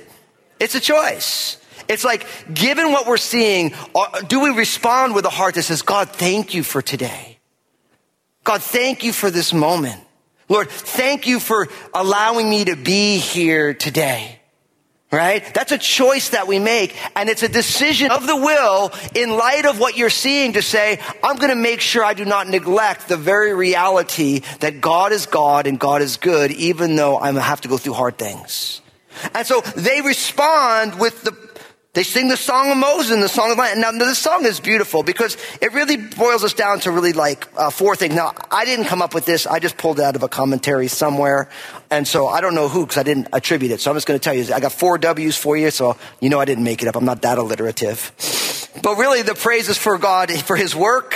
It's 0.59 0.75
a 0.75 0.79
choice. 0.79 1.57
It's 1.87 2.03
like, 2.03 2.27
given 2.53 2.91
what 2.91 3.07
we're 3.07 3.17
seeing, 3.17 3.73
uh, 3.95 4.21
do 4.21 4.39
we 4.39 4.49
respond 4.49 5.15
with 5.15 5.25
a 5.25 5.29
heart 5.29 5.55
that 5.55 5.63
says, 5.63 5.81
God, 5.81 6.09
thank 6.09 6.53
you 6.53 6.63
for 6.63 6.81
today? 6.81 7.39
God, 8.43 8.61
thank 8.61 9.03
you 9.03 9.13
for 9.13 9.29
this 9.29 9.53
moment. 9.53 10.01
Lord, 10.49 10.69
thank 10.69 11.27
you 11.27 11.39
for 11.39 11.67
allowing 11.93 12.49
me 12.49 12.65
to 12.65 12.75
be 12.75 13.17
here 13.17 13.73
today. 13.73 14.39
Right? 15.09 15.53
That's 15.53 15.71
a 15.71 15.77
choice 15.77 16.29
that 16.29 16.47
we 16.47 16.59
make. 16.59 16.93
And 17.15 17.29
it's 17.29 17.41
a 17.41 17.47
decision 17.47 18.11
of 18.11 18.27
the 18.27 18.35
will 18.35 18.91
in 19.15 19.29
light 19.29 19.65
of 19.65 19.79
what 19.79 19.95
you're 19.97 20.09
seeing 20.09 20.53
to 20.53 20.61
say, 20.61 20.99
I'm 21.23 21.37
going 21.37 21.49
to 21.49 21.55
make 21.55 21.79
sure 21.79 22.03
I 22.03 22.13
do 22.13 22.25
not 22.25 22.49
neglect 22.49 23.07
the 23.07 23.15
very 23.15 23.53
reality 23.53 24.41
that 24.59 24.81
God 24.81 25.13
is 25.13 25.25
God 25.25 25.65
and 25.65 25.79
God 25.79 26.01
is 26.01 26.17
good, 26.17 26.51
even 26.51 26.97
though 26.97 27.17
I 27.17 27.31
have 27.31 27.61
to 27.61 27.69
go 27.69 27.77
through 27.77 27.93
hard 27.93 28.17
things. 28.17 28.81
And 29.33 29.47
so 29.47 29.61
they 29.61 30.01
respond 30.01 30.99
with 30.99 31.23
the 31.23 31.31
they 31.97 32.03
sing 32.03 32.27
the 32.27 32.37
song 32.37 32.69
of 32.69 32.77
Moses 32.77 33.11
and 33.11 33.23
the 33.23 33.27
song 33.27 33.51
of 33.51 33.57
Lamb. 33.57 33.79
Now, 33.79 33.89
this 33.89 34.19
song 34.19 34.45
is 34.45 34.59
beautiful 34.59 35.01
because 35.01 35.35
it 35.61 35.73
really 35.73 35.97
boils 35.97 36.43
us 36.43 36.53
down 36.53 36.79
to 36.81 36.91
really 36.91 37.11
like 37.11 37.47
uh, 37.57 37.71
four 37.71 37.95
things. 37.95 38.13
Now, 38.13 38.35
I 38.51 38.65
didn't 38.65 38.85
come 38.85 39.01
up 39.01 39.15
with 39.15 39.25
this. 39.25 39.47
I 39.47 39.57
just 39.57 39.77
pulled 39.77 39.97
it 39.97 40.03
out 40.03 40.15
of 40.15 40.21
a 40.21 40.27
commentary 40.27 40.89
somewhere. 40.89 41.49
And 41.89 42.07
so 42.07 42.27
I 42.27 42.39
don't 42.39 42.53
know 42.53 42.67
who 42.69 42.85
because 42.85 42.99
I 42.99 43.03
didn't 43.03 43.29
attribute 43.33 43.71
it. 43.71 43.81
So 43.81 43.89
I'm 43.89 43.97
just 43.97 44.05
going 44.05 44.19
to 44.19 44.23
tell 44.23 44.35
you, 44.35 44.53
I 44.53 44.59
got 44.59 44.73
four 44.73 44.99
W's 44.99 45.35
for 45.35 45.57
you. 45.57 45.71
So 45.71 45.97
you 46.19 46.29
know 46.29 46.39
I 46.39 46.45
didn't 46.45 46.65
make 46.65 46.83
it 46.83 46.87
up. 46.87 46.95
I'm 46.95 47.03
not 47.03 47.23
that 47.23 47.39
alliterative. 47.39 48.11
But 48.83 48.97
really, 48.97 49.23
the 49.23 49.33
praise 49.33 49.67
is 49.67 49.79
for 49.79 49.97
God, 49.97 50.31
for 50.31 50.55
his 50.55 50.75
work, 50.75 51.15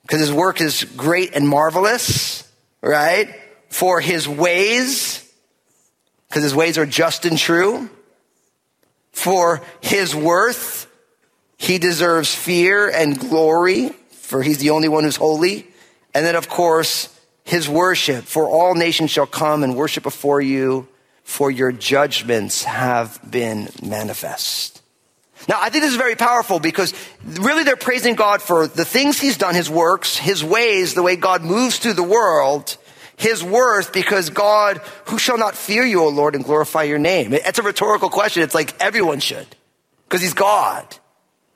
because 0.00 0.20
his 0.20 0.32
work 0.32 0.62
is 0.62 0.84
great 0.96 1.34
and 1.34 1.46
marvelous. 1.46 2.50
right? 2.80 3.28
For 3.68 4.00
his 4.00 4.26
ways, 4.26 5.30
because 6.30 6.42
his 6.42 6.54
ways 6.54 6.78
are 6.78 6.86
just 6.86 7.26
and 7.26 7.36
true. 7.36 7.90
For 9.12 9.60
his 9.80 10.14
worth, 10.14 10.86
he 11.56 11.78
deserves 11.78 12.34
fear 12.34 12.88
and 12.88 13.18
glory, 13.18 13.90
for 14.12 14.42
he's 14.42 14.58
the 14.58 14.70
only 14.70 14.88
one 14.88 15.04
who's 15.04 15.16
holy. 15.16 15.66
And 16.14 16.24
then, 16.24 16.36
of 16.36 16.48
course, 16.48 17.08
his 17.44 17.68
worship, 17.68 18.24
for 18.24 18.48
all 18.48 18.74
nations 18.74 19.10
shall 19.10 19.26
come 19.26 19.62
and 19.62 19.76
worship 19.76 20.02
before 20.02 20.40
you, 20.40 20.88
for 21.22 21.50
your 21.50 21.72
judgments 21.72 22.64
have 22.64 23.20
been 23.28 23.68
manifest. 23.82 24.82
Now, 25.48 25.58
I 25.60 25.70
think 25.70 25.82
this 25.82 25.92
is 25.92 25.96
very 25.96 26.16
powerful 26.16 26.60
because 26.60 26.92
really 27.24 27.64
they're 27.64 27.76
praising 27.76 28.14
God 28.14 28.42
for 28.42 28.66
the 28.66 28.84
things 28.84 29.18
he's 29.18 29.38
done, 29.38 29.54
his 29.54 29.70
works, 29.70 30.16
his 30.16 30.44
ways, 30.44 30.94
the 30.94 31.02
way 31.02 31.16
God 31.16 31.42
moves 31.42 31.78
through 31.78 31.94
the 31.94 32.02
world, 32.02 32.76
his 33.20 33.44
worth, 33.44 33.92
because 33.92 34.30
God, 34.30 34.78
who 35.06 35.18
shall 35.18 35.38
not 35.38 35.54
fear 35.54 35.84
you, 35.84 36.02
O 36.02 36.08
Lord, 36.08 36.34
and 36.34 36.44
glorify 36.44 36.84
your 36.84 36.98
name? 36.98 37.32
It's 37.32 37.58
a 37.58 37.62
rhetorical 37.62 38.10
question. 38.10 38.42
It's 38.42 38.54
like 38.54 38.74
everyone 38.80 39.20
should, 39.20 39.46
because 40.08 40.22
he's 40.22 40.34
God, 40.34 40.84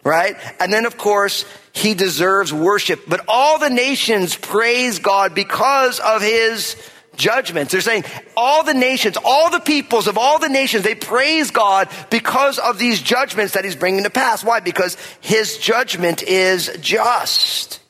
right? 0.03 0.37
And 0.61 0.73
then, 0.73 0.87
of 0.87 0.97
course, 0.99 1.45
he 1.73 1.95
deserves 1.95 2.53
worship. 2.53 3.01
But 3.09 3.25
all 3.27 3.59
the 3.59 3.71
nations 3.71 4.37
praise 4.37 4.99
God 4.99 5.35
because 5.35 6.01
of 6.01 6.23
his 6.23 6.77
judgments. 7.17 7.73
They're 7.73 7.81
saying 7.81 8.05
all 8.37 8.65
the 8.65 8.75
nations, 8.75 9.17
all 9.25 9.51
the 9.51 9.61
peoples 9.61 10.07
of 10.07 10.19
all 10.19 10.39
the 10.39 10.49
nations, 10.49 10.85
they 10.85 10.95
praise 10.95 11.51
God 11.51 11.89
because 12.11 12.59
of 12.59 12.79
these 12.79 13.01
judgments 13.01 13.55
that 13.55 13.65
he's 13.65 13.77
bringing 13.77 14.05
to 14.05 14.11
pass. 14.11 14.45
Why? 14.45 14.61
Because 14.61 14.97
his 15.21 15.59
judgment 15.59 16.23
is 16.23 16.77
just. 16.81 17.81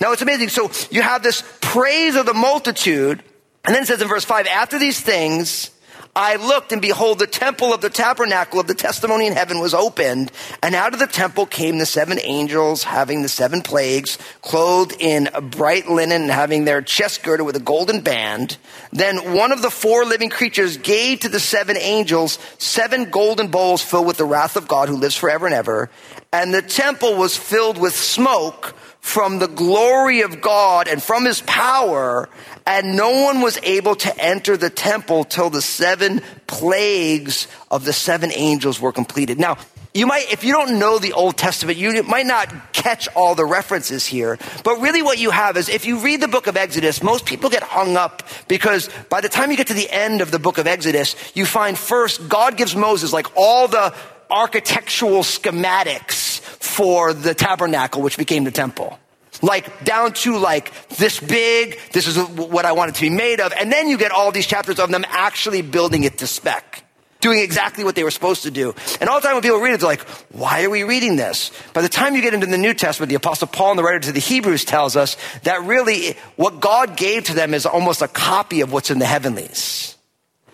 Now 0.00 0.12
it's 0.12 0.22
amazing. 0.22 0.48
So 0.48 0.70
you 0.90 1.02
have 1.02 1.22
this 1.22 1.42
praise 1.60 2.14
of 2.14 2.26
the 2.26 2.34
multitude. 2.34 3.22
And 3.64 3.74
then 3.74 3.82
it 3.82 3.86
says 3.86 4.00
in 4.00 4.08
verse 4.08 4.24
five, 4.24 4.46
after 4.46 4.78
these 4.78 5.00
things, 5.00 5.70
I 6.16 6.34
looked 6.34 6.72
and 6.72 6.82
behold, 6.82 7.18
the 7.20 7.28
temple 7.28 7.72
of 7.72 7.80
the 7.80 7.90
tabernacle 7.90 8.58
of 8.58 8.66
the 8.66 8.74
testimony 8.74 9.26
in 9.26 9.34
heaven 9.34 9.60
was 9.60 9.74
opened. 9.74 10.32
And 10.62 10.74
out 10.74 10.92
of 10.92 10.98
the 10.98 11.06
temple 11.06 11.46
came 11.46 11.78
the 11.78 11.86
seven 11.86 12.18
angels 12.22 12.82
having 12.82 13.22
the 13.22 13.28
seven 13.28 13.62
plagues, 13.62 14.18
clothed 14.42 14.96
in 14.98 15.28
bright 15.50 15.88
linen 15.88 16.22
and 16.22 16.30
having 16.30 16.64
their 16.64 16.82
chest 16.82 17.22
girded 17.22 17.46
with 17.46 17.56
a 17.56 17.60
golden 17.60 18.00
band. 18.00 18.56
Then 18.92 19.34
one 19.34 19.52
of 19.52 19.62
the 19.62 19.70
four 19.70 20.04
living 20.04 20.30
creatures 20.30 20.76
gave 20.76 21.20
to 21.20 21.28
the 21.28 21.40
seven 21.40 21.76
angels 21.76 22.38
seven 22.58 23.10
golden 23.10 23.48
bowls 23.48 23.82
filled 23.82 24.06
with 24.06 24.16
the 24.16 24.24
wrath 24.24 24.56
of 24.56 24.66
God 24.66 24.88
who 24.88 24.96
lives 24.96 25.16
forever 25.16 25.46
and 25.46 25.54
ever. 25.54 25.90
And 26.32 26.52
the 26.52 26.62
temple 26.62 27.16
was 27.16 27.36
filled 27.36 27.78
with 27.78 27.94
smoke 27.94 28.74
from 29.00 29.38
the 29.38 29.48
glory 29.48 30.20
of 30.20 30.42
God 30.42 30.86
and 30.86 31.02
from 31.02 31.24
his 31.24 31.40
power, 31.42 32.28
and 32.66 32.96
no 32.96 33.22
one 33.22 33.40
was 33.40 33.58
able 33.62 33.94
to 33.96 34.18
enter 34.22 34.56
the 34.56 34.68
temple 34.68 35.24
till 35.24 35.48
the 35.48 35.62
seven 35.62 36.20
plagues 36.46 37.48
of 37.70 37.86
the 37.86 37.94
seven 37.94 38.30
angels 38.34 38.78
were 38.78 38.92
completed. 38.92 39.38
Now, 39.38 39.56
you 39.94 40.06
might, 40.06 40.30
if 40.30 40.44
you 40.44 40.52
don't 40.52 40.78
know 40.78 40.98
the 40.98 41.14
Old 41.14 41.38
Testament, 41.38 41.78
you 41.78 42.02
might 42.02 42.26
not 42.26 42.74
catch 42.74 43.08
all 43.16 43.34
the 43.34 43.46
references 43.46 44.04
here. 44.04 44.38
But 44.62 44.80
really 44.80 45.00
what 45.00 45.18
you 45.18 45.30
have 45.30 45.56
is 45.56 45.70
if 45.70 45.86
you 45.86 45.98
read 45.98 46.20
the 46.20 46.28
book 46.28 46.46
of 46.46 46.58
Exodus, 46.58 47.02
most 47.02 47.24
people 47.24 47.48
get 47.48 47.62
hung 47.62 47.96
up 47.96 48.22
because 48.48 48.90
by 49.08 49.22
the 49.22 49.30
time 49.30 49.50
you 49.50 49.56
get 49.56 49.68
to 49.68 49.74
the 49.74 49.90
end 49.90 50.20
of 50.20 50.30
the 50.30 50.38
book 50.38 50.58
of 50.58 50.66
Exodus, 50.66 51.16
you 51.34 51.46
find 51.46 51.78
first 51.78 52.28
God 52.28 52.58
gives 52.58 52.76
Moses 52.76 53.14
like 53.14 53.28
all 53.34 53.66
the 53.66 53.94
architectural 54.30 55.22
schematics 55.22 56.40
for 56.40 57.12
the 57.12 57.34
tabernacle, 57.34 58.02
which 58.02 58.18
became 58.18 58.44
the 58.44 58.50
temple. 58.50 58.98
Like 59.42 59.84
down 59.84 60.12
to 60.14 60.38
like 60.38 60.72
this 60.96 61.20
big, 61.20 61.78
this 61.92 62.06
is 62.06 62.18
what 62.18 62.64
I 62.64 62.72
want 62.72 62.90
it 62.90 62.94
to 62.96 63.02
be 63.02 63.10
made 63.10 63.40
of. 63.40 63.52
And 63.52 63.70
then 63.70 63.88
you 63.88 63.96
get 63.96 64.10
all 64.10 64.32
these 64.32 64.46
chapters 64.46 64.78
of 64.78 64.90
them 64.90 65.04
actually 65.08 65.62
building 65.62 66.04
it 66.04 66.18
to 66.18 66.26
spec. 66.26 66.84
Doing 67.20 67.40
exactly 67.40 67.82
what 67.82 67.96
they 67.96 68.04
were 68.04 68.12
supposed 68.12 68.44
to 68.44 68.50
do. 68.52 68.76
And 69.00 69.10
all 69.10 69.20
the 69.20 69.26
time 69.26 69.34
when 69.34 69.42
people 69.42 69.58
read 69.58 69.74
it, 69.74 69.80
they're 69.80 69.88
like, 69.88 70.06
why 70.30 70.62
are 70.62 70.70
we 70.70 70.84
reading 70.84 71.16
this? 71.16 71.50
By 71.72 71.82
the 71.82 71.88
time 71.88 72.14
you 72.14 72.22
get 72.22 72.32
into 72.32 72.46
the 72.46 72.58
New 72.58 72.74
Testament, 72.74 73.10
the 73.10 73.16
apostle 73.16 73.48
Paul 73.48 73.70
and 73.70 73.78
the 73.78 73.82
writer 73.82 73.98
to 73.98 74.12
the 74.12 74.20
Hebrews 74.20 74.64
tells 74.64 74.94
us 74.94 75.16
that 75.42 75.64
really 75.64 76.16
what 76.36 76.60
God 76.60 76.96
gave 76.96 77.24
to 77.24 77.34
them 77.34 77.54
is 77.54 77.66
almost 77.66 78.02
a 78.02 78.08
copy 78.08 78.60
of 78.60 78.72
what's 78.72 78.92
in 78.92 79.00
the 79.00 79.06
heavenlies. 79.06 79.97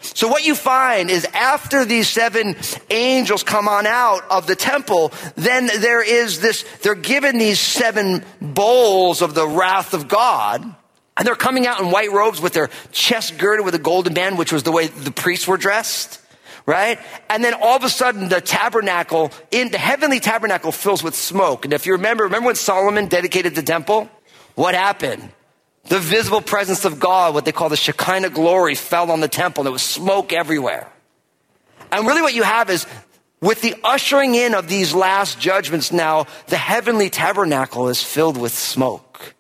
So 0.05 0.29
what 0.29 0.45
you 0.45 0.55
find 0.55 1.11
is 1.11 1.25
after 1.33 1.85
these 1.85 2.09
seven 2.09 2.57
angels 2.91 3.43
come 3.43 3.69
on 3.69 3.87
out 3.87 4.23
of 4.31 4.47
the 4.47 4.55
temple, 4.55 5.13
then 5.35 5.67
there 5.67 6.03
is 6.03 6.41
this, 6.41 6.65
they're 6.83 6.95
given 6.95 7.39
these 7.39 7.59
seven 7.59 8.23
bowls 8.41 9.23
of 9.23 9.35
the 9.35 9.47
wrath 9.47 9.95
of 9.95 10.07
God. 10.07 10.63
And 11.17 11.27
they're 11.27 11.37
coming 11.37 11.67
out 11.67 11.81
in 11.81 11.91
white 11.91 12.13
robes 12.13 12.41
with 12.41 12.53
their 12.53 12.69
chest 12.93 13.39
girded 13.39 13.65
with 13.65 13.75
a 13.75 13.79
golden 13.79 14.15
band, 14.15 14.37
which 14.37 14.53
was 14.53 14.63
the 14.63 14.73
way 14.73 14.89
the 14.89 15.13
priests 15.13 15.49
were 15.49 15.57
dressed. 15.57 16.21
Right? 16.67 16.99
And 17.29 17.45
then 17.45 17.55
all 17.55 17.77
of 17.77 17.85
a 17.85 17.91
sudden 17.91 18.29
the 18.29 18.41
tabernacle, 18.41 19.31
in 19.51 19.71
the 19.71 19.79
heavenly 19.79 20.21
tabernacle 20.21 20.73
fills 20.73 21.03
with 21.03 21.15
smoke. 21.15 21.65
And 21.65 21.75
if 21.75 21.87
you 21.87 21.93
remember, 21.93 22.25
remember 22.25 22.47
when 22.47 22.57
Solomon 22.57 23.07
dedicated 23.07 23.55
the 23.55 23.63
temple? 23.63 24.09
What 24.55 24.75
happened? 24.75 25.31
The 25.87 25.99
visible 25.99 26.41
presence 26.41 26.85
of 26.85 26.99
God, 26.99 27.35
what 27.35 27.45
they 27.45 27.53
call 27.53 27.69
the 27.69 27.77
Shekinah 27.77 28.31
glory, 28.31 28.75
fell 28.75 29.11
on 29.11 29.21
the 29.21 29.29
temple. 29.29 29.65
There 29.65 29.73
was 29.73 29.83
smoke 29.83 30.33
everywhere. 30.33 30.89
And 31.93 32.07
really 32.07 32.23
what 32.23 32.35
you 32.35 32.43
have 32.43 32.71
is 32.71 32.87
with 33.41 33.61
the 33.61 33.75
ushering 33.85 34.35
in 34.35 34.55
of 34.55 34.69
these 34.69 34.95
last 34.95 35.39
judgments 35.39 35.93
now, 35.93 36.27
the 36.47 36.57
heavenly 36.57 37.11
tabernacle 37.11 37.89
is 37.89 38.03
filled 38.03 38.39
with 38.39 38.53
smoke. 38.53 39.35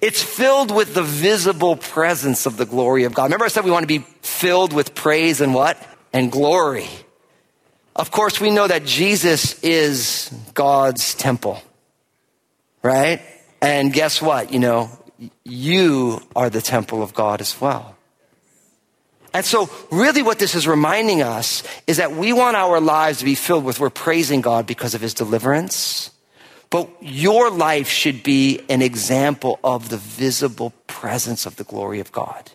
It's 0.00 0.22
filled 0.22 0.74
with 0.74 0.94
the 0.94 1.02
visible 1.02 1.76
presence 1.76 2.46
of 2.46 2.56
the 2.56 2.64
glory 2.64 3.04
of 3.04 3.12
God. 3.12 3.24
Remember 3.24 3.44
I 3.44 3.48
said 3.48 3.64
we 3.64 3.70
want 3.70 3.82
to 3.82 3.98
be 3.98 4.06
filled 4.22 4.72
with 4.72 4.94
praise 4.94 5.42
and 5.42 5.52
what? 5.52 5.76
And 6.12 6.32
glory. 6.32 6.88
Of 7.94 8.10
course, 8.10 8.40
we 8.40 8.50
know 8.50 8.66
that 8.66 8.86
Jesus 8.86 9.62
is 9.62 10.32
God's 10.54 11.14
temple. 11.14 11.62
Right? 12.82 13.20
And 13.60 13.92
guess 13.92 14.22
what? 14.22 14.54
You 14.54 14.58
know, 14.58 14.90
you 15.44 16.20
are 16.34 16.50
the 16.50 16.62
temple 16.62 17.02
of 17.02 17.14
God 17.14 17.40
as 17.40 17.60
well. 17.60 17.96
And 19.32 19.44
so, 19.44 19.70
really, 19.90 20.22
what 20.22 20.38
this 20.38 20.54
is 20.54 20.66
reminding 20.66 21.22
us 21.22 21.62
is 21.86 21.98
that 21.98 22.12
we 22.12 22.32
want 22.32 22.56
our 22.56 22.80
lives 22.80 23.18
to 23.18 23.24
be 23.24 23.36
filled 23.36 23.64
with 23.64 23.78
we're 23.78 23.90
praising 23.90 24.40
God 24.40 24.66
because 24.66 24.94
of 24.94 25.00
his 25.00 25.14
deliverance. 25.14 26.10
But 26.68 26.88
your 27.00 27.50
life 27.50 27.88
should 27.88 28.22
be 28.22 28.60
an 28.68 28.82
example 28.82 29.58
of 29.62 29.88
the 29.88 29.96
visible 29.96 30.72
presence 30.86 31.46
of 31.46 31.56
the 31.56 31.64
glory 31.64 32.00
of 32.00 32.12
God. 32.12 32.50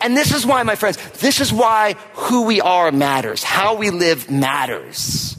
And 0.00 0.16
this 0.16 0.34
is 0.34 0.46
why, 0.46 0.62
my 0.62 0.74
friends, 0.74 0.98
this 1.20 1.40
is 1.40 1.52
why 1.52 1.94
who 2.12 2.44
we 2.44 2.60
are 2.60 2.92
matters. 2.92 3.42
How 3.42 3.74
we 3.74 3.90
live 3.90 4.30
matters. 4.30 5.36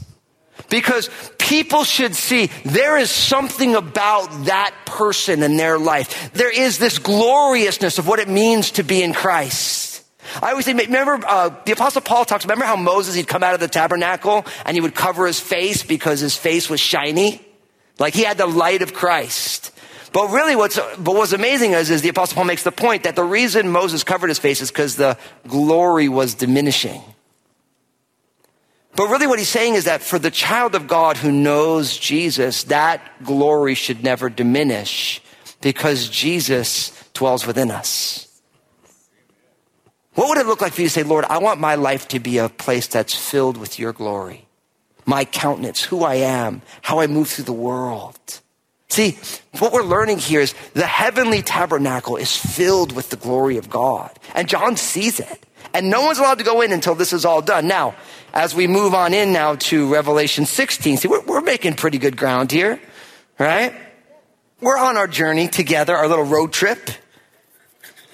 Because 0.72 1.10
people 1.36 1.84
should 1.84 2.16
see 2.16 2.46
there 2.64 2.96
is 2.96 3.10
something 3.10 3.74
about 3.74 4.46
that 4.46 4.74
person 4.86 5.42
in 5.42 5.58
their 5.58 5.78
life. 5.78 6.32
There 6.32 6.50
is 6.50 6.78
this 6.78 6.98
gloriousness 6.98 7.98
of 7.98 8.08
what 8.08 8.20
it 8.20 8.26
means 8.26 8.70
to 8.72 8.82
be 8.82 9.02
in 9.02 9.12
Christ. 9.12 10.02
I 10.42 10.52
always 10.52 10.64
say, 10.64 10.72
remember, 10.72 11.20
uh, 11.26 11.50
the 11.66 11.72
apostle 11.72 12.00
Paul 12.00 12.24
talks, 12.24 12.46
remember 12.46 12.64
how 12.64 12.76
Moses, 12.76 13.14
he'd 13.14 13.28
come 13.28 13.42
out 13.42 13.52
of 13.52 13.60
the 13.60 13.68
tabernacle 13.68 14.46
and 14.64 14.74
he 14.74 14.80
would 14.80 14.94
cover 14.94 15.26
his 15.26 15.38
face 15.38 15.82
because 15.82 16.20
his 16.20 16.38
face 16.38 16.70
was 16.70 16.80
shiny? 16.80 17.46
Like 17.98 18.14
he 18.14 18.24
had 18.24 18.38
the 18.38 18.46
light 18.46 18.80
of 18.80 18.94
Christ. 18.94 19.72
But 20.14 20.30
really 20.30 20.56
what's, 20.56 20.76
but 20.76 21.14
what's 21.14 21.34
amazing 21.34 21.72
is, 21.72 21.90
is 21.90 22.00
the 22.00 22.08
apostle 22.08 22.36
Paul 22.36 22.44
makes 22.46 22.62
the 22.62 22.72
point 22.72 23.02
that 23.02 23.14
the 23.14 23.24
reason 23.24 23.68
Moses 23.68 24.04
covered 24.04 24.28
his 24.28 24.38
face 24.38 24.62
is 24.62 24.70
because 24.70 24.96
the 24.96 25.18
glory 25.46 26.08
was 26.08 26.32
diminishing. 26.32 27.02
But 28.94 29.08
really 29.08 29.26
what 29.26 29.38
he's 29.38 29.48
saying 29.48 29.74
is 29.74 29.84
that 29.84 30.02
for 30.02 30.18
the 30.18 30.30
child 30.30 30.74
of 30.74 30.86
God 30.86 31.16
who 31.16 31.32
knows 31.32 31.96
Jesus, 31.96 32.64
that 32.64 33.00
glory 33.24 33.74
should 33.74 34.04
never 34.04 34.28
diminish 34.28 35.22
because 35.62 36.08
Jesus 36.08 36.92
dwells 37.14 37.46
within 37.46 37.70
us. 37.70 38.28
What 40.14 40.28
would 40.28 40.38
it 40.38 40.46
look 40.46 40.60
like 40.60 40.74
for 40.74 40.82
you 40.82 40.88
to 40.88 40.92
say, 40.92 41.04
Lord, 41.04 41.24
I 41.24 41.38
want 41.38 41.58
my 41.58 41.74
life 41.76 42.08
to 42.08 42.20
be 42.20 42.36
a 42.36 42.50
place 42.50 42.86
that's 42.86 43.14
filled 43.14 43.56
with 43.56 43.78
your 43.78 43.94
glory, 43.94 44.46
my 45.06 45.24
countenance, 45.24 45.82
who 45.82 46.04
I 46.04 46.16
am, 46.16 46.60
how 46.82 47.00
I 47.00 47.06
move 47.06 47.28
through 47.28 47.46
the 47.46 47.52
world. 47.54 48.18
See, 48.88 49.16
what 49.58 49.72
we're 49.72 49.84
learning 49.84 50.18
here 50.18 50.40
is 50.40 50.54
the 50.74 50.86
heavenly 50.86 51.40
tabernacle 51.40 52.16
is 52.16 52.36
filled 52.36 52.92
with 52.92 53.08
the 53.08 53.16
glory 53.16 53.56
of 53.56 53.70
God. 53.70 54.10
And 54.34 54.46
John 54.46 54.76
sees 54.76 55.18
it. 55.18 55.46
And 55.74 55.90
no 55.90 56.02
one's 56.02 56.18
allowed 56.18 56.38
to 56.38 56.44
go 56.44 56.60
in 56.60 56.72
until 56.72 56.94
this 56.94 57.12
is 57.12 57.24
all 57.24 57.40
done. 57.40 57.66
Now, 57.66 57.94
as 58.32 58.54
we 58.54 58.66
move 58.66 58.94
on 58.94 59.14
in 59.14 59.32
now 59.32 59.56
to 59.56 59.92
Revelation 59.92 60.46
16, 60.46 60.98
see, 60.98 61.08
we're, 61.08 61.22
we're 61.22 61.40
making 61.40 61.74
pretty 61.74 61.98
good 61.98 62.16
ground 62.16 62.52
here, 62.52 62.80
right? 63.38 63.74
We're 64.60 64.78
on 64.78 64.96
our 64.96 65.08
journey 65.08 65.48
together, 65.48 65.96
our 65.96 66.08
little 66.08 66.24
road 66.24 66.52
trip. 66.52 66.90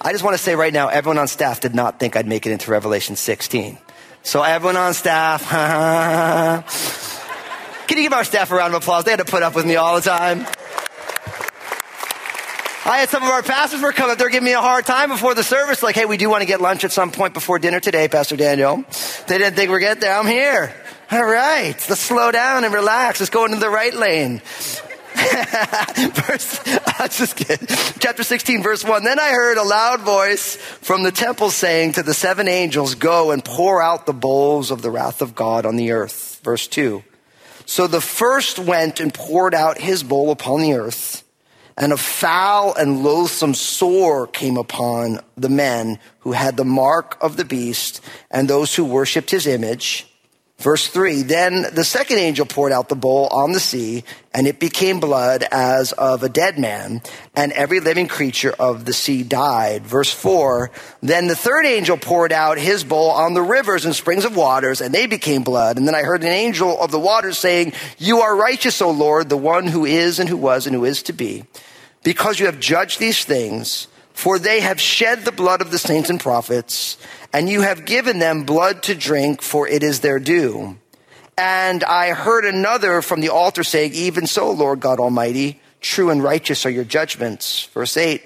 I 0.01 0.13
just 0.13 0.23
want 0.23 0.37
to 0.37 0.41
say 0.41 0.55
right 0.55 0.71
now, 0.71 0.87
everyone 0.87 1.17
on 1.17 1.27
staff 1.27 1.59
did 1.59 1.75
not 1.75 1.99
think 1.99 2.15
I'd 2.15 2.27
make 2.27 2.45
it 2.45 2.51
into 2.51 2.71
Revelation 2.71 3.17
16. 3.17 3.77
So 4.23 4.41
everyone 4.41 4.77
on 4.77 4.93
staff, 4.93 5.49
can 7.87 7.97
you 7.97 8.03
give 8.03 8.13
our 8.13 8.23
staff 8.23 8.51
a 8.51 8.55
round 8.55 8.73
of 8.73 8.81
applause? 8.81 9.03
They 9.03 9.11
had 9.11 9.19
to 9.19 9.25
put 9.25 9.43
up 9.43 9.55
with 9.55 9.65
me 9.65 9.75
all 9.75 9.95
the 9.95 10.01
time. 10.01 10.45
I 12.89 12.97
had 12.97 13.09
some 13.09 13.21
of 13.21 13.29
our 13.29 13.43
pastors 13.43 13.81
were 13.81 13.91
coming 13.91 14.13
up. 14.13 14.17
They're 14.17 14.29
giving 14.29 14.45
me 14.45 14.53
a 14.53 14.61
hard 14.61 14.83
time 14.83 15.09
before 15.09 15.35
the 15.35 15.43
service. 15.43 15.83
Like, 15.83 15.93
hey, 15.93 16.05
we 16.05 16.17
do 16.17 16.27
want 16.27 16.41
to 16.41 16.47
get 16.47 16.59
lunch 16.59 16.83
at 16.83 16.91
some 16.91 17.11
point 17.11 17.35
before 17.35 17.59
dinner 17.59 17.79
today, 17.79 18.07
Pastor 18.07 18.35
Daniel. 18.35 18.83
They 19.27 19.37
didn't 19.37 19.55
think 19.55 19.69
we're 19.69 19.79
getting 19.79 20.01
there. 20.01 20.17
I'm 20.17 20.25
here. 20.25 20.73
All 21.11 21.23
right. 21.23 21.75
Let's 21.87 21.99
slow 21.99 22.31
down 22.31 22.63
and 22.63 22.73
relax. 22.73 23.19
Let's 23.19 23.29
go 23.29 23.45
into 23.45 23.57
the 23.57 23.69
right 23.69 23.93
lane. 23.93 24.41
verse, 25.13 26.59
I 26.99 27.07
just 27.11 27.35
kidding. 27.35 27.67
Chapter 27.99 28.23
16, 28.23 28.63
verse 28.63 28.83
1. 28.83 29.03
Then 29.03 29.19
I 29.19 29.29
heard 29.29 29.57
a 29.57 29.63
loud 29.63 29.99
voice 29.99 30.55
from 30.55 31.03
the 31.03 31.11
temple 31.11 31.51
saying 31.51 31.91
to 31.91 32.01
the 32.01 32.15
seven 32.15 32.47
angels, 32.47 32.95
Go 32.95 33.29
and 33.29 33.45
pour 33.45 33.83
out 33.83 34.07
the 34.07 34.13
bowls 34.13 34.71
of 34.71 34.81
the 34.81 34.89
wrath 34.89 35.21
of 35.21 35.35
God 35.35 35.67
on 35.67 35.75
the 35.75 35.91
earth. 35.91 36.41
Verse 36.43 36.67
2. 36.67 37.03
So 37.67 37.85
the 37.85 38.01
first 38.01 38.57
went 38.57 38.99
and 38.99 39.13
poured 39.13 39.53
out 39.53 39.77
his 39.77 40.01
bowl 40.01 40.31
upon 40.31 40.61
the 40.61 40.73
earth, 40.73 41.23
and 41.79 41.93
a 41.93 41.97
foul 41.97 42.75
and 42.75 43.03
loathsome 43.03 43.53
sore 43.53 44.27
came 44.27 44.57
upon 44.57 45.21
the 45.37 45.49
men 45.49 45.97
who 46.19 46.33
had 46.33 46.57
the 46.57 46.65
mark 46.65 47.17
of 47.21 47.37
the 47.37 47.45
beast 47.45 48.01
and 48.29 48.47
those 48.47 48.75
who 48.75 48.83
worshipped 48.83 49.31
his 49.31 49.47
image. 49.47 50.05
Verse 50.59 50.87
3 50.87 51.21
Then 51.21 51.65
the 51.73 51.85
second 51.85 52.17
angel 52.17 52.45
poured 52.45 52.73
out 52.73 52.89
the 52.89 52.95
bowl 52.95 53.27
on 53.27 53.53
the 53.53 53.61
sea, 53.61 54.03
and 54.33 54.45
it 54.45 54.59
became 54.59 54.99
blood 54.99 55.45
as 55.51 55.93
of 55.93 56.21
a 56.21 56.27
dead 56.27 56.59
man, 56.59 57.01
and 57.33 57.53
every 57.53 57.79
living 57.79 58.09
creature 58.09 58.53
of 58.59 58.83
the 58.83 58.91
sea 58.91 59.23
died. 59.23 59.87
Verse 59.87 60.11
4 60.11 60.69
Then 61.01 61.27
the 61.27 61.35
third 61.35 61.65
angel 61.65 61.95
poured 61.95 62.33
out 62.33 62.57
his 62.57 62.83
bowl 62.83 63.11
on 63.11 63.33
the 63.33 63.41
rivers 63.41 63.85
and 63.85 63.95
springs 63.95 64.25
of 64.25 64.35
waters, 64.35 64.81
and 64.81 64.93
they 64.93 65.05
became 65.05 65.43
blood. 65.43 65.77
And 65.77 65.87
then 65.87 65.95
I 65.95 66.03
heard 66.03 66.23
an 66.23 66.27
angel 66.27 66.77
of 66.77 66.91
the 66.91 66.99
waters 66.99 67.37
saying, 67.37 67.71
You 67.97 68.19
are 68.19 68.35
righteous, 68.35 68.81
O 68.81 68.91
Lord, 68.91 69.29
the 69.29 69.37
one 69.37 69.65
who 69.65 69.85
is 69.85 70.19
and 70.19 70.27
who 70.27 70.37
was 70.37 70.67
and 70.67 70.75
who 70.75 70.83
is 70.83 71.03
to 71.03 71.13
be, 71.13 71.45
because 72.03 72.39
you 72.39 72.45
have 72.45 72.59
judged 72.59 72.99
these 72.99 73.23
things. 73.23 73.87
For 74.13 74.37
they 74.37 74.59
have 74.59 74.81
shed 74.81 75.23
the 75.23 75.31
blood 75.31 75.61
of 75.61 75.71
the 75.71 75.79
saints 75.79 76.09
and 76.09 76.19
prophets, 76.19 76.97
and 77.31 77.47
you 77.47 77.61
have 77.61 77.85
given 77.85 78.19
them 78.19 78.43
blood 78.43 78.83
to 78.83 78.95
drink, 78.95 79.41
for 79.41 79.65
it 79.65 79.81
is 79.81 80.01
their 80.01 80.19
due. 80.19 80.77
And 81.37 81.85
I 81.85 82.11
heard 82.11 82.43
another 82.43 83.01
from 83.01 83.21
the 83.21 83.29
altar 83.29 83.63
saying, 83.63 83.93
Even 83.93 84.27
so, 84.27 84.51
Lord 84.51 84.81
God 84.81 84.99
Almighty, 84.99 85.61
true 85.79 86.09
and 86.09 86.21
righteous 86.21 86.65
are 86.65 86.69
your 86.69 86.83
judgments. 86.83 87.69
Verse 87.73 87.95
8. 87.95 88.21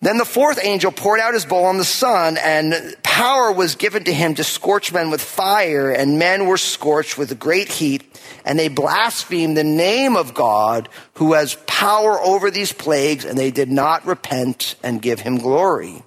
Then 0.00 0.16
the 0.16 0.24
fourth 0.24 0.58
angel 0.62 0.92
poured 0.92 1.20
out 1.20 1.34
his 1.34 1.44
bowl 1.44 1.66
on 1.66 1.76
the 1.76 1.84
sun, 1.84 2.38
and 2.38 2.96
power 3.16 3.50
was 3.50 3.76
given 3.76 4.04
to 4.04 4.12
him 4.12 4.34
to 4.34 4.44
scorch 4.44 4.92
men 4.92 5.10
with 5.10 5.22
fire, 5.22 5.90
and 5.90 6.18
men 6.18 6.46
were 6.46 6.58
scorched 6.58 7.16
with 7.16 7.38
great 7.38 7.66
heat, 7.66 8.04
and 8.44 8.58
they 8.58 8.68
blasphemed 8.68 9.56
the 9.56 9.64
name 9.64 10.18
of 10.18 10.34
God, 10.34 10.90
who 11.14 11.32
has 11.32 11.56
power 11.66 12.20
over 12.20 12.50
these 12.50 12.72
plagues, 12.72 13.24
and 13.24 13.38
they 13.38 13.50
did 13.50 13.70
not 13.70 14.04
repent 14.04 14.74
and 14.82 15.00
give 15.00 15.20
him 15.20 15.38
glory. 15.38 16.02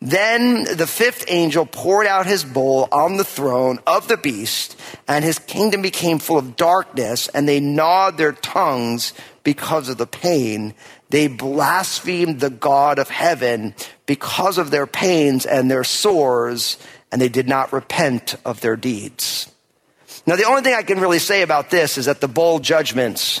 Then 0.00 0.64
the 0.64 0.86
fifth 0.86 1.26
angel 1.28 1.66
poured 1.66 2.06
out 2.06 2.24
his 2.24 2.44
bowl 2.44 2.88
on 2.90 3.18
the 3.18 3.24
throne 3.24 3.80
of 3.86 4.08
the 4.08 4.16
beast, 4.16 4.80
and 5.06 5.22
his 5.22 5.38
kingdom 5.38 5.82
became 5.82 6.18
full 6.18 6.38
of 6.38 6.56
darkness, 6.56 7.28
and 7.28 7.46
they 7.46 7.60
gnawed 7.60 8.16
their 8.16 8.32
tongues 8.32 9.12
because 9.48 9.88
of 9.88 9.96
the 9.96 10.06
pain. 10.06 10.74
They 11.08 11.26
blasphemed 11.26 12.40
the 12.40 12.50
God 12.50 12.98
of 12.98 13.08
heaven 13.08 13.74
because 14.04 14.58
of 14.58 14.70
their 14.70 14.86
pains 14.86 15.46
and 15.46 15.70
their 15.70 15.84
sores, 15.84 16.76
and 17.10 17.18
they 17.18 17.30
did 17.30 17.48
not 17.48 17.72
repent 17.72 18.34
of 18.44 18.60
their 18.60 18.76
deeds. 18.76 19.50
Now, 20.26 20.36
the 20.36 20.44
only 20.44 20.60
thing 20.60 20.74
I 20.74 20.82
can 20.82 21.00
really 21.00 21.18
say 21.18 21.40
about 21.40 21.70
this 21.70 21.96
is 21.96 22.04
that 22.04 22.20
the 22.20 22.28
bowl 22.28 22.58
judgments 22.58 23.40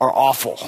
are 0.00 0.10
awful. 0.10 0.58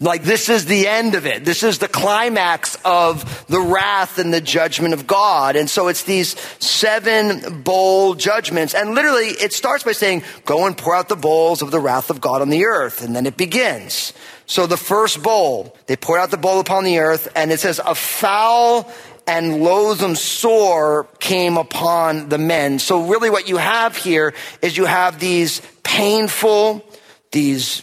Like 0.00 0.24
this 0.24 0.48
is 0.48 0.64
the 0.64 0.88
end 0.88 1.14
of 1.14 1.24
it. 1.24 1.44
This 1.44 1.62
is 1.62 1.78
the 1.78 1.86
climax 1.86 2.76
of 2.84 3.46
the 3.46 3.60
wrath 3.60 4.18
and 4.18 4.34
the 4.34 4.40
judgment 4.40 4.92
of 4.92 5.06
God. 5.06 5.54
And 5.54 5.70
so 5.70 5.86
it's 5.86 6.02
these 6.02 6.38
seven 6.58 7.62
bowl 7.62 8.14
judgments. 8.14 8.74
And 8.74 8.96
literally 8.96 9.28
it 9.28 9.52
starts 9.52 9.84
by 9.84 9.92
saying, 9.92 10.24
go 10.44 10.66
and 10.66 10.76
pour 10.76 10.96
out 10.96 11.08
the 11.08 11.16
bowls 11.16 11.62
of 11.62 11.70
the 11.70 11.78
wrath 11.78 12.10
of 12.10 12.20
God 12.20 12.42
on 12.42 12.50
the 12.50 12.64
earth. 12.64 13.02
And 13.02 13.14
then 13.14 13.24
it 13.24 13.36
begins. 13.36 14.12
So 14.46 14.66
the 14.66 14.76
first 14.76 15.22
bowl, 15.22 15.76
they 15.86 15.96
pour 15.96 16.18
out 16.18 16.32
the 16.32 16.38
bowl 16.38 16.58
upon 16.58 16.82
the 16.82 16.98
earth 16.98 17.28
and 17.36 17.52
it 17.52 17.60
says, 17.60 17.80
a 17.84 17.94
foul 17.94 18.92
and 19.28 19.62
loathsome 19.62 20.16
sore 20.16 21.04
came 21.20 21.56
upon 21.56 22.28
the 22.28 22.36
men. 22.36 22.80
So 22.80 23.06
really 23.06 23.30
what 23.30 23.48
you 23.48 23.58
have 23.58 23.96
here 23.96 24.34
is 24.60 24.76
you 24.76 24.86
have 24.86 25.20
these 25.20 25.62
painful, 25.84 26.84
these 27.30 27.82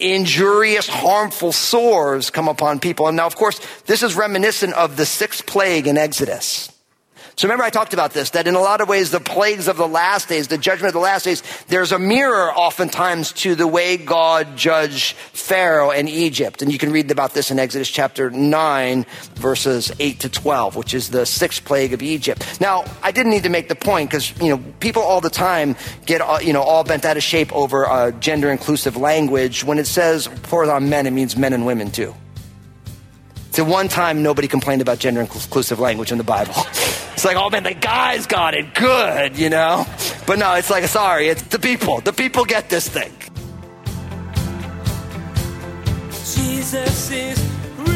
injurious, 0.00 0.88
harmful 0.88 1.52
sores 1.52 2.30
come 2.30 2.48
upon 2.48 2.80
people. 2.80 3.06
And 3.06 3.16
now, 3.16 3.26
of 3.26 3.36
course, 3.36 3.60
this 3.86 4.02
is 4.02 4.14
reminiscent 4.14 4.74
of 4.74 4.96
the 4.96 5.06
sixth 5.06 5.46
plague 5.46 5.86
in 5.86 5.98
Exodus. 5.98 6.72
So 7.40 7.48
remember 7.48 7.64
I 7.64 7.70
talked 7.70 7.94
about 7.94 8.12
this, 8.12 8.28
that 8.32 8.46
in 8.46 8.54
a 8.54 8.60
lot 8.60 8.82
of 8.82 8.88
ways, 8.90 9.12
the 9.12 9.18
plagues 9.18 9.66
of 9.66 9.78
the 9.78 9.88
last 9.88 10.28
days, 10.28 10.48
the 10.48 10.58
judgment 10.58 10.88
of 10.88 10.92
the 10.92 11.00
last 11.00 11.24
days, 11.24 11.42
there's 11.68 11.90
a 11.90 11.98
mirror 11.98 12.52
oftentimes 12.52 13.32
to 13.32 13.54
the 13.54 13.66
way 13.66 13.96
God 13.96 14.58
judged 14.58 15.16
Pharaoh 15.16 15.90
and 15.90 16.06
Egypt. 16.06 16.60
And 16.60 16.70
you 16.70 16.76
can 16.76 16.92
read 16.92 17.10
about 17.10 17.32
this 17.32 17.50
in 17.50 17.58
Exodus 17.58 17.88
chapter 17.88 18.28
9, 18.28 19.06
verses 19.36 19.90
8 19.98 20.20
to 20.20 20.28
12, 20.28 20.76
which 20.76 20.92
is 20.92 21.08
the 21.08 21.24
sixth 21.24 21.64
plague 21.64 21.94
of 21.94 22.02
Egypt. 22.02 22.60
Now, 22.60 22.84
I 23.02 23.10
didn't 23.10 23.32
need 23.32 23.44
to 23.44 23.48
make 23.48 23.68
the 23.68 23.74
point 23.74 24.10
because, 24.10 24.38
you 24.38 24.50
know, 24.50 24.62
people 24.80 25.00
all 25.00 25.22
the 25.22 25.30
time 25.30 25.76
get, 26.04 26.20
uh, 26.20 26.40
you 26.42 26.52
know, 26.52 26.60
all 26.60 26.84
bent 26.84 27.06
out 27.06 27.16
of 27.16 27.22
shape 27.22 27.54
over 27.54 27.88
uh, 27.88 28.10
gender 28.10 28.50
inclusive 28.50 28.98
language. 28.98 29.64
When 29.64 29.78
it 29.78 29.86
says 29.86 30.28
pour 30.42 30.70
on 30.70 30.90
men, 30.90 31.06
it 31.06 31.12
means 31.12 31.38
men 31.38 31.54
and 31.54 31.64
women 31.64 31.90
too. 31.90 32.14
So 33.52 33.64
one 33.64 33.88
time 33.88 34.22
nobody 34.22 34.46
complained 34.46 34.82
about 34.82 34.98
gender 34.98 35.22
inclusive 35.22 35.80
language 35.80 36.12
in 36.12 36.18
the 36.18 36.24
Bible. 36.24 36.52
It's 37.20 37.26
like, 37.26 37.36
oh 37.36 37.50
man, 37.50 37.64
the 37.64 37.74
guys 37.74 38.26
got 38.26 38.54
it 38.54 38.74
good, 38.74 39.36
you 39.38 39.50
know? 39.50 39.84
But 40.26 40.38
no, 40.38 40.54
it's 40.54 40.70
like, 40.70 40.84
sorry, 40.84 41.28
it's 41.28 41.42
the 41.42 41.58
people. 41.58 42.00
The 42.00 42.14
people 42.14 42.46
get 42.46 42.70
this 42.70 42.88
thing. 42.88 43.12
Jesus 46.08 47.10
is 47.10 47.38
real. 47.76 47.90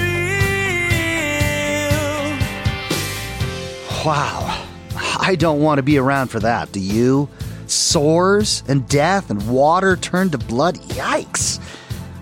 Wow. 4.04 4.66
I 5.18 5.37
don't 5.38 5.62
want 5.62 5.78
to 5.78 5.82
be 5.82 5.96
around 5.96 6.28
for 6.28 6.40
that, 6.40 6.70
do 6.72 6.80
you? 6.80 7.30
Sores 7.66 8.62
and 8.68 8.87
death 8.90 9.30
and 9.30 9.48
water 9.48 9.96
turned 9.96 10.32
to 10.32 10.38
blood? 10.38 10.76
Yikes. 10.76 11.60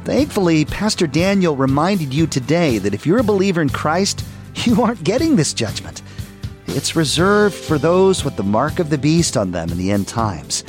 Thankfully, 0.04 0.66
Pastor 0.66 1.08
Daniel 1.08 1.56
reminded 1.56 2.14
you 2.14 2.28
today 2.28 2.78
that 2.78 2.94
if 2.94 3.06
you're 3.06 3.18
a 3.18 3.24
believer 3.24 3.60
in 3.60 3.70
Christ, 3.70 4.24
you 4.54 4.80
aren't 4.82 5.02
getting 5.02 5.34
this 5.34 5.52
judgment. 5.52 6.01
It's 6.74 6.96
reserved 6.96 7.54
for 7.54 7.76
those 7.76 8.24
with 8.24 8.37
the 8.37 8.42
mark 8.42 8.78
of 8.78 8.88
the 8.88 8.96
beast 8.96 9.37
on 9.37 9.50
them 9.50 9.70
in 9.70 9.76
the 9.76 9.90
end 9.90 10.08
times. 10.08 10.64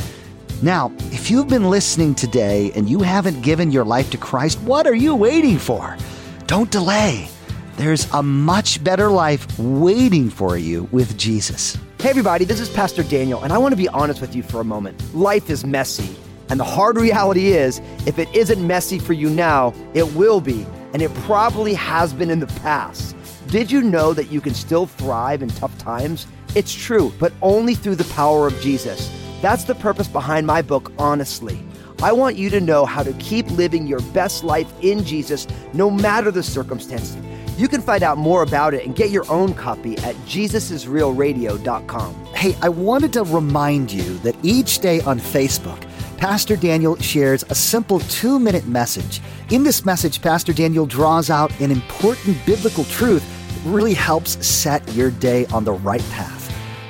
Now, 0.62 0.92
if 1.12 1.32
you've 1.32 1.48
been 1.48 1.70
listening 1.70 2.14
today 2.14 2.72
and 2.76 2.90
you 2.90 3.00
haven't 3.00 3.42
given 3.42 3.72
your 3.72 3.86
life 3.86 4.10
to 4.12 4.18
Christ, 4.18 4.60
what 4.62 4.86
are 4.86 4.96
you 4.96 5.16
waiting 5.16 5.58
for? 5.58 5.98
Don't 6.46 6.70
delay. 6.70 7.30
There's 7.78 8.12
a 8.14 8.22
much 8.22 8.84
better 8.84 9.10
life 9.10 9.48
waiting 9.58 10.30
for 10.30 10.58
you 10.58 10.90
with 10.92 11.18
Jesus. 11.18 11.78
Hey, 12.00 12.10
everybody, 12.10 12.44
this 12.44 12.60
is 12.60 12.70
Pastor 12.70 13.04
Daniel, 13.04 13.42
and 13.44 13.54
I 13.54 13.58
want 13.58 13.72
to 13.72 13.78
be 13.78 13.88
honest 13.88 14.20
with 14.20 14.36
you 14.36 14.44
for 14.44 14.60
a 14.60 14.66
moment. 14.66 15.02
Life 15.16 15.50
is 15.50 15.66
messy, 15.66 16.16
and 16.50 16.60
the 16.60 16.66
hard 16.66 16.98
reality 16.98 17.54
is 17.54 17.80
if 18.06 18.20
it 18.20 18.28
isn't 18.36 18.66
messy 18.66 19.00
for 19.00 19.14
you 19.14 19.30
now, 19.30 19.74
it 19.94 20.14
will 20.14 20.42
be, 20.42 20.66
and 20.92 21.02
it 21.02 21.14
probably 21.14 21.74
has 21.74 22.14
been 22.14 22.30
in 22.30 22.40
the 22.40 22.48
past. 22.48 23.16
Did 23.54 23.72
you 23.72 23.84
know 23.84 24.14
that 24.14 24.32
you 24.32 24.42
can 24.42 24.56
still 24.56 24.88
thrive 24.88 25.44
in 25.44 25.50
tough 25.50 25.78
times? 25.78 26.26
It's 26.56 26.74
true, 26.74 27.14
but 27.20 27.32
only 27.44 27.76
through 27.76 27.98
the 27.98 28.14
power 28.16 28.48
of 28.48 28.60
Jesus. 28.62 29.12
That's 29.44 29.64
the 29.64 29.76
purpose 29.76 30.08
behind 30.08 30.48
my 30.48 30.64
book, 30.64 30.92
Honestly. 30.98 31.64
I 32.02 32.14
want 32.14 32.36
you 32.36 32.50
to 32.50 32.60
know 32.60 32.84
how 32.84 33.04
to 33.04 33.14
keep 33.20 33.48
living 33.52 33.86
your 33.86 34.02
best 34.12 34.44
life 34.44 34.68
in 34.82 35.04
Jesus 35.04 35.46
no 35.72 35.92
matter 35.92 36.32
the 36.32 36.42
circumstances. 36.42 37.16
You 37.56 37.68
can 37.68 37.80
find 37.80 38.02
out 38.02 38.18
more 38.18 38.42
about 38.42 38.74
it 38.74 38.88
and 38.88 38.96
get 38.96 39.12
your 39.12 39.32
own 39.32 39.54
copy 39.54 40.00
at 40.00 40.16
jesusisrealradio.com. 40.26 42.26
Hey, 42.34 42.56
I 42.60 42.70
wanted 42.70 43.14
to 43.14 43.24
remind 43.24 43.92
you 43.92 44.18
that 44.24 44.36
each 44.42 44.80
day 44.80 45.00
on 45.02 45.20
Facebook, 45.20 45.80
Pastor 46.18 46.56
Daniel 46.56 46.98
shares 46.98 47.44
a 47.50 47.56
simple 47.56 48.00
two 48.00 48.40
minute 48.40 48.66
message. 48.66 49.22
In 49.52 49.64
this 49.64 49.86
message, 49.86 50.24
Pastor 50.24 50.54
Daniel 50.54 50.88
draws 50.88 51.30
out 51.30 51.52
an 51.60 51.70
important 51.70 52.44
biblical 52.48 52.86
truth 52.86 53.24
really 53.66 53.94
helps 53.94 54.46
set 54.46 54.88
your 54.94 55.12
day 55.12 55.46
on 55.48 55.64
the 55.64 55.74
right 55.74 56.04
path. 56.12 56.42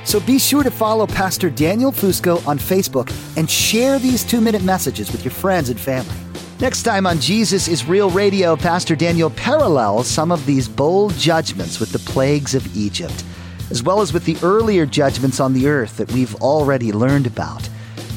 So 0.05 0.19
be 0.19 0.37
sure 0.37 0.63
to 0.63 0.71
follow 0.71 1.07
Pastor 1.07 1.49
Daniel 1.49 1.91
Fusco 1.91 2.45
on 2.45 2.57
Facebook 2.59 3.09
and 3.37 3.49
share 3.49 3.99
these 3.99 4.23
two 4.23 4.41
minute 4.41 4.63
messages 4.63 5.11
with 5.11 5.23
your 5.23 5.31
friends 5.31 5.69
and 5.69 5.79
family. 5.79 6.15
Next 6.59 6.83
time 6.83 7.07
on 7.07 7.19
Jesus 7.19 7.67
is 7.67 7.85
Real 7.85 8.09
Radio, 8.09 8.55
Pastor 8.55 8.95
Daniel 8.95 9.29
parallels 9.31 10.07
some 10.07 10.31
of 10.31 10.45
these 10.45 10.67
bowl 10.67 11.09
judgments 11.11 11.79
with 11.79 11.91
the 11.91 11.99
plagues 11.99 12.53
of 12.55 12.77
Egypt, 12.77 13.23
as 13.71 13.81
well 13.81 14.01
as 14.01 14.13
with 14.13 14.25
the 14.25 14.37
earlier 14.43 14.85
judgments 14.85 15.39
on 15.39 15.53
the 15.53 15.67
earth 15.67 15.97
that 15.97 16.11
we've 16.11 16.35
already 16.35 16.91
learned 16.91 17.27
about. 17.27 17.67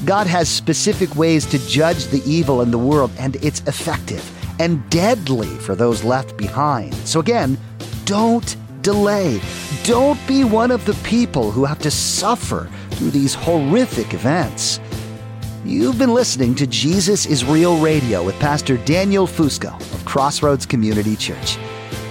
God 0.05 0.27
has 0.27 0.49
specific 0.49 1.17
ways 1.17 1.47
to 1.47 1.59
judge 1.67 2.07
the 2.07 2.23
evil 2.27 2.61
in 2.63 2.71
the 2.71 2.79
world, 2.79 3.11
and 3.19 3.37
it's 3.37 3.61
effective. 3.61 4.23
and 4.59 4.89
deadly 4.91 5.49
for 5.59 5.75
those 5.75 6.03
left 6.03 6.37
behind. 6.37 6.95
So, 7.07 7.21
again, 7.21 7.59
don't 8.07 8.57
delay. 8.83 9.41
Don't 9.83 10.19
be 10.27 10.45
one 10.45 10.71
of 10.71 10.85
the 10.87 10.95
people 11.05 11.51
who 11.51 11.65
have 11.65 11.81
to 11.81 11.91
suffer 11.91 12.71
through 12.93 13.11
these 13.11 13.35
horrific 13.35 14.15
events. 14.15 14.81
You've 15.65 15.99
been 15.99 16.15
listening 16.15 16.55
to 16.55 16.67
Jesus 16.69 17.27
is 17.27 17.45
Real 17.45 17.79
Radio 17.79 18.25
with 18.25 18.39
Pastor 18.39 18.77
Daniel 18.79 19.27
Fusco 19.27 19.75
of 19.93 20.05
Crossroads 20.05 20.65
Community 20.65 21.17
Church. 21.17 21.59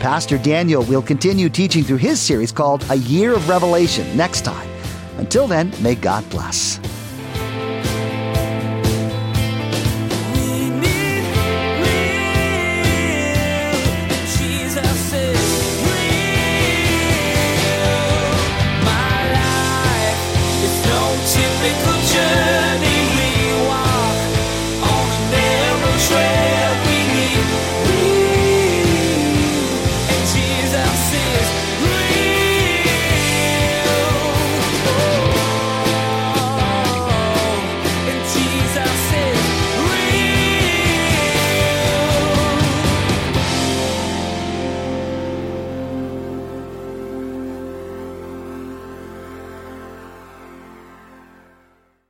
Pastor 0.01 0.37
Daniel 0.37 0.83
will 0.83 1.01
continue 1.01 1.49
teaching 1.49 1.83
through 1.83 1.97
his 1.97 2.19
series 2.19 2.51
called 2.51 2.85
A 2.89 2.95
Year 2.95 3.33
of 3.33 3.47
Revelation 3.47 4.15
next 4.17 4.41
time. 4.41 4.69
Until 5.17 5.47
then, 5.47 5.71
may 5.81 5.95
God 5.95 6.29
bless. 6.29 6.77